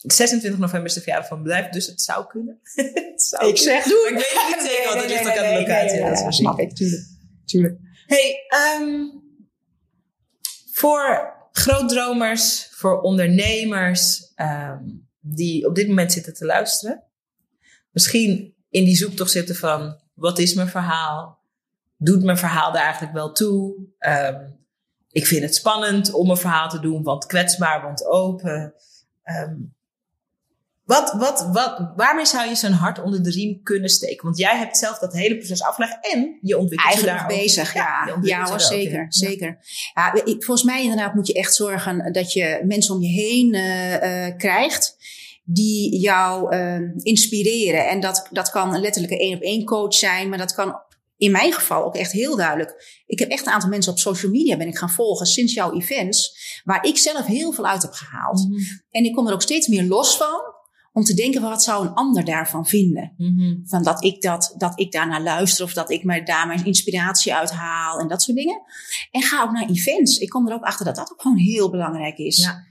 [0.02, 2.60] 26 november is de verjaardag van mijn bedrijf, dus het zou kunnen.
[3.12, 4.08] het zou Ik zeg, doe.
[4.10, 6.00] Ik weet het niet zeker, want het ligt ook aan de locatie.
[6.02, 7.04] dat wel snap ik, tuurlijk.
[7.46, 7.78] tuurlijk.
[8.06, 9.08] Hey, ehm,
[10.72, 14.84] voor grootdromers, voor ondernemers ehm,
[15.20, 17.04] die op dit moment zitten te luisteren,
[17.92, 21.40] misschien in die zoektocht zitten van wat is mijn verhaal?
[21.98, 23.76] Doet mijn verhaal daar eigenlijk wel toe?
[23.98, 24.50] Ehm,
[25.12, 28.74] ik vind het spannend om een verhaal te doen, want kwetsbaar, want open.
[29.24, 29.56] Ehm,
[30.90, 34.24] wat, wat, wat, waarmee zou je zo'n hart onder de riem kunnen steken?
[34.26, 37.42] Want jij hebt zelf dat hele proces afgelegd en je ontwikkelt je Eigenlijk daar ook-
[37.42, 38.04] bezig, je ja.
[38.06, 39.00] Ja, hoor, je daar ook zeker.
[39.00, 39.06] Ja.
[39.10, 39.60] zeker.
[39.94, 44.28] Ja, volgens mij inderdaad moet je echt zorgen dat je mensen om je heen eh,
[44.28, 44.98] eh, krijgt
[45.44, 47.88] die jou eh, inspireren.
[47.88, 50.82] En dat, dat kan letterlijk een één-op-één coach zijn, maar dat kan
[51.18, 53.04] in mijn geval ook echt heel duidelijk.
[53.06, 55.74] Ik heb echt een aantal mensen op social media ben ik gaan volgen sinds jouw
[55.74, 58.48] events, waar ik zelf heel veel uit heb gehaald.
[58.50, 58.62] Mhm.
[58.92, 60.58] En ik kom er ook steeds meer los van
[60.94, 63.14] om te denken, wat zou een ander daarvan vinden?
[63.18, 63.56] Mhm.
[63.66, 67.34] Van dat ik, dat, dat ik daarnaar luister of dat ik me daar mijn inspiratie
[67.36, 68.62] uit haal en dat soort dingen.
[69.12, 70.18] En ga ook naar events.
[70.18, 72.38] Ik kom er ook achter dat dat ook gewoon heel belangrijk is.
[72.38, 72.64] Ja.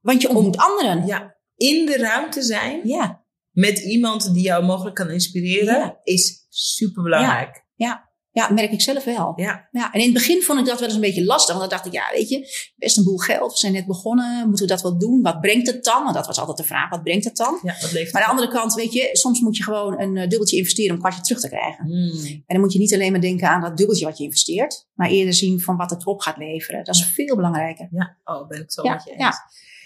[0.00, 1.06] Want je ontmoet anderen.
[1.06, 6.00] Ja, in de ruimte zijn Ja, met iemand die jou mogelijk kan inspireren Ja.
[6.02, 7.64] is super belangrijk.
[7.74, 8.12] ja.
[8.34, 9.32] Ja, merk ik zelf wel.
[9.36, 9.68] Ja.
[9.70, 11.56] Ja, en in het begin vond ik dat wel eens een beetje lastig.
[11.56, 13.52] Want dan dacht ik, ja, weet je, best een boel geld.
[13.52, 14.46] We zijn net begonnen.
[14.46, 15.22] Moeten we dat wel doen?
[15.22, 16.02] Wat brengt het dan?
[16.02, 17.58] Want dat was altijd de vraag, wat brengt het dan?
[17.62, 18.12] ja, dat leeft.
[18.12, 20.90] Maar aan de andere kant, weet je, soms moet je gewoon een eh, dubbeltje investeren
[20.90, 21.84] om een kwartje terug te krijgen.
[21.84, 22.26] Hmm.
[22.26, 25.10] En dan moet je niet alleen maar denken aan dat dubbeltje wat je investeert, maar
[25.10, 26.84] eerder zien van wat het op gaat leveren.
[26.84, 27.88] Dat is veel belangrijker.
[27.90, 29.20] Ja, oh, ben ik zo met je eens.
[29.20, 29.32] ja.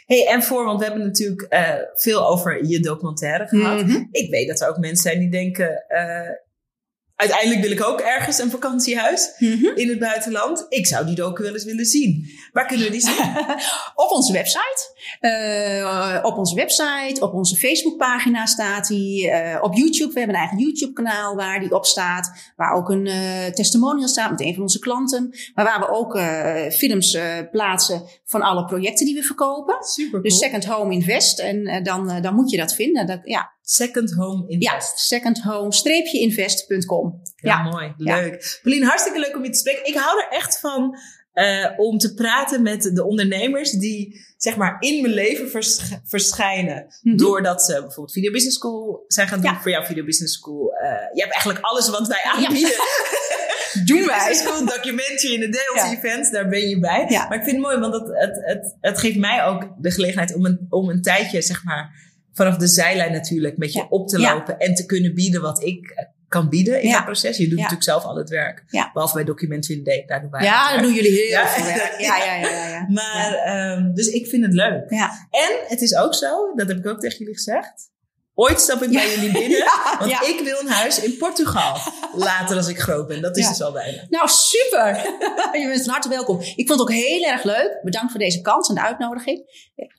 [0.07, 3.83] Hey, en voor, want we hebben natuurlijk eh, veel over je documentaire gehad.
[3.87, 4.05] Mhm.
[4.11, 6.31] Ik weet dat er ook mensen zijn die denken, eh,
[7.19, 9.67] uiteindelijk wil ik ook ergens een vakantiehuis Mhm.
[9.75, 10.67] in het buitenland.
[10.69, 12.31] Ik zou die docu wel eens willen zien.
[12.53, 13.15] Waar kunnen we die zien?
[14.05, 14.97] op onze website.
[15.21, 19.31] Eh, op onze website, op onze Facebookpagina staat die.
[19.31, 22.53] eh, op YouTube, we hebben een eigen YouTube-kanaal waar die op staat.
[22.57, 25.35] Waar ook een eh, testimonial staat met een van onze klanten.
[25.55, 26.19] Maar waar we ook
[26.73, 27.19] films
[27.51, 29.77] plaatsen van alle projecten die we verkopen.
[29.85, 31.39] Super Dus Second Home Invest.
[31.39, 33.07] En dan, dan moet je dat vinden.
[33.07, 34.99] Dat, ja, Second Home ja Invest.
[34.99, 37.21] secondhome-invest.com.
[37.37, 37.63] Ja, Ja.
[37.63, 37.93] mooi.
[37.97, 38.17] Ja.
[38.21, 38.59] Leuk.
[38.63, 39.87] Pauline, hartstikke leuk om je te spreken.
[39.87, 40.99] Ik hou er echt van
[41.33, 46.87] eh, om te praten met de ondernemers die zeg maar in mijn leven vers- verschijnen.
[47.03, 47.17] Mhm.
[47.17, 49.61] Doordat ze bijvoorbeeld Video Business School zijn gaan doen Ja.
[49.61, 50.73] voor jouw Video Business School.
[50.73, 52.75] Eh, je hebt eigenlijk alles wat wij aanbieden.
[53.85, 54.35] Doen wij.
[54.35, 55.93] School, documentary en de day Ja.
[55.97, 57.07] events, daar ben je bij.
[57.09, 57.29] Ja.
[57.29, 60.35] Maar ik vind het mooi, want het, het, het, het geeft mij ook de gelegenheid
[60.35, 62.07] om een, om een tijdje, zeg maar,
[62.39, 63.87] vanaf de zijlijn natuurlijk met je Ja.
[63.89, 64.35] op te Ja.
[64.35, 66.95] lopen en te kunnen bieden wat ik eh, kan bieden in Ja.
[66.95, 67.37] dat proces.
[67.37, 68.65] Je doet natuurlijk zelf al het werk.
[68.93, 70.83] Behalve bij the Day, daar doen wij Ja, het werk.
[70.83, 71.47] doen jullie heel Ja.
[71.49, 72.01] veel werk.
[72.01, 72.35] Ja, ja,
[72.69, 72.87] ja.
[72.89, 74.91] Maar, ehm, dus ik vind het leuk.
[74.91, 75.29] Ja.
[75.31, 77.91] En het is ook zo, dat heb ik ook tegen jullie gezegd.
[78.35, 79.65] Ooit stap ik bij jullie binnen,
[79.99, 81.77] want ik wil een huis in Portugal.
[82.27, 83.23] Later als ik groot ben.
[83.23, 84.07] Dat is dus al bijna.
[84.11, 84.97] Nou, super.
[85.61, 86.41] Je bent van harte welkom.
[86.41, 87.79] Ik vond het ook heel erg leuk.
[87.83, 89.43] Bedankt voor deze kans en de uitnodiging.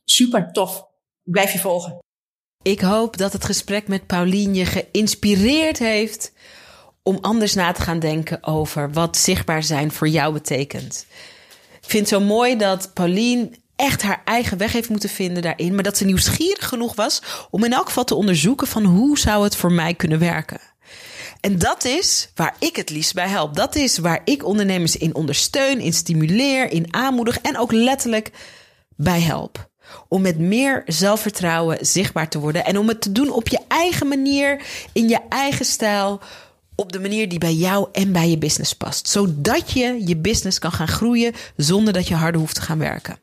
[0.05, 0.77] Super, tof.
[1.25, 1.99] Ik blijf je volgen.
[2.62, 6.32] Ik hoop dat het gesprek met Paulien je geïnspireerd heeft
[7.03, 11.05] om anders na te gaan denken over wat zichtbaar zijn voor jou betekent.
[11.82, 15.76] Ik vind het zo mooi dat Paulien echt haar eigen weg heeft moeten vinden daarin,
[15.76, 19.43] maar dat ze nieuwsgierig genoeg was om in elk geval te onderzoeken van hoe zou
[19.43, 20.60] het voor mij kunnen werken.
[21.39, 23.55] En dat is waar ik het liefst bij help.
[23.55, 28.32] Dat is waar ik ondernemers in ondersteun, in stimuleer, in aanmoedig en ook letterlijk
[28.95, 29.68] bij help.
[30.07, 34.07] Om met meer zelfvertrouwen zichtbaar te worden en om het te doen op je eigen
[34.07, 34.61] manier,
[34.93, 36.19] in je eigen stijl,
[36.75, 39.07] op de manier die bij jou en bij je business past.
[39.07, 43.17] Zodat je je business kan gaan groeien zonder dat je harder hoeft te gaan werken.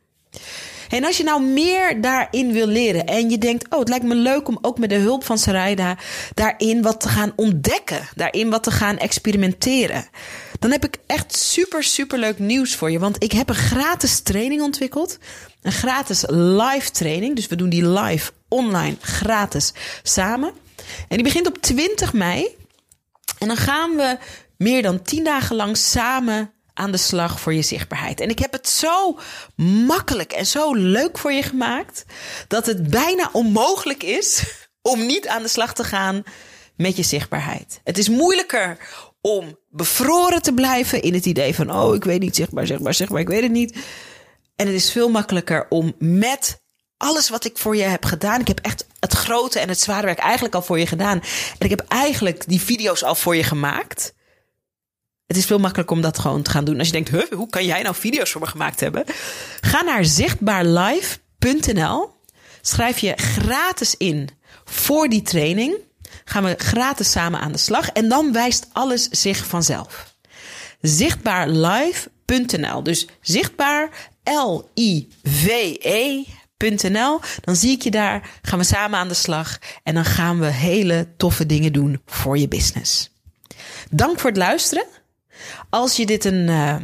[0.89, 4.15] En als je nou meer daarin wil leren en je denkt, oh, het lijkt me
[4.15, 5.97] leuk om ook met de hulp van Sarayda
[6.35, 10.09] daarin wat te gaan ontdekken, daarin wat te gaan experimenteren,
[10.59, 12.99] dan heb ik echt super, super leuk nieuws voor je.
[12.99, 15.19] Want ik heb een gratis training ontwikkeld,
[15.63, 17.37] een gratis live training.
[17.37, 19.73] Dus we doen die live online gratis
[20.03, 20.53] samen.
[21.09, 22.47] En die begint op 20 mei.
[23.39, 24.19] En dan gaan we
[24.57, 28.21] meer dan 10 dagen lang samen aan de slag voor je zichtbaarheid.
[28.21, 29.19] En ik heb het zo
[29.87, 32.05] makkelijk en zo leuk voor je gemaakt
[32.49, 34.45] dat het bijna onmogelijk is
[34.93, 36.23] om niet aan de slag te gaan
[36.77, 37.81] met je zichtbaarheid.
[37.85, 38.79] Het is moeilijker
[39.21, 43.21] om bevroren te blijven in het idee van oh, ik weet niet zichtbaar, zichtbaar, zichtbaar,
[43.21, 43.77] ik weet het niet.
[44.57, 46.61] En het is veel makkelijker om met
[46.97, 48.41] alles wat ik voor je heb gedaan.
[48.41, 51.21] Ik heb echt het grote en het zware werk eigenlijk al voor je gedaan.
[51.59, 54.15] En ik heb eigenlijk die video's al voor je gemaakt.
[55.27, 56.79] Het is veel makkelijker om dat gewoon te gaan doen.
[56.79, 59.05] Als je denkt, huh, hoe kan jij nou video's voor me gemaakt hebben?
[59.61, 62.15] Ga naar zichtbaarlive.nl.
[62.61, 64.29] Schrijf je gratis in
[64.65, 65.77] voor die training.
[66.25, 67.89] Gaan we gratis samen aan de slag.
[67.89, 70.15] En dan wijst alles zich vanzelf.
[70.81, 72.83] Zichtbaarlive.nl.
[72.83, 74.71] Dus zichtbaar L-I-V-E.nl.
[77.41, 78.31] Dan zie ik je daar.
[78.43, 79.59] Gaan we samen aan de slag.
[79.83, 83.11] En dan gaan we hele toffe dingen doen voor je business.
[83.91, 84.87] Dank voor het luisteren.
[85.71, 86.77] Als je dit een uh,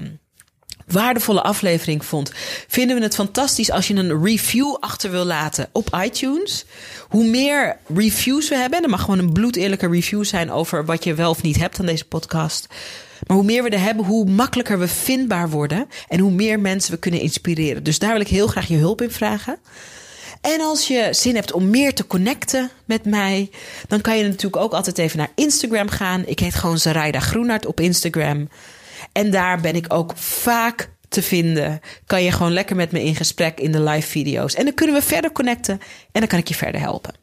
[0.87, 2.33] waardevolle aflevering vond,
[2.69, 6.65] vinden we het fantastisch als je een review achter wil laten op iTunes.
[7.09, 11.05] Hoe meer reviews we hebben, en er mag gewoon een bloedeerlijke review zijn over wat
[11.05, 12.67] je wel of niet hebt aan deze podcast.
[13.27, 16.93] Maar hoe meer we er hebben, hoe makkelijker we vindbaar worden en hoe meer mensen
[16.93, 17.83] we kunnen inspireren.
[17.83, 19.57] Dus daar wil ik heel graag je hulp in vragen.
[20.43, 23.51] En als je zin hebt om meer te connecten met mij,
[23.89, 26.27] dan kan je natuurlijk ook altijd even naar Instagram gaan.
[26.27, 28.49] Ik heet gewoon Zaraida Groenart op Instagram.
[29.13, 31.81] En daar ben ik ook vaak te vinden.
[32.07, 34.55] Kan je gewoon lekker met me in gesprek in de live video's.
[34.55, 35.81] En dan kunnen we verder connecten
[36.13, 37.15] en dan kan ik je verder helpen.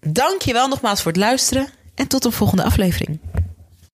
[0.00, 3.18] Dank je wel nogmaals voor het luisteren en tot een volgende aflevering.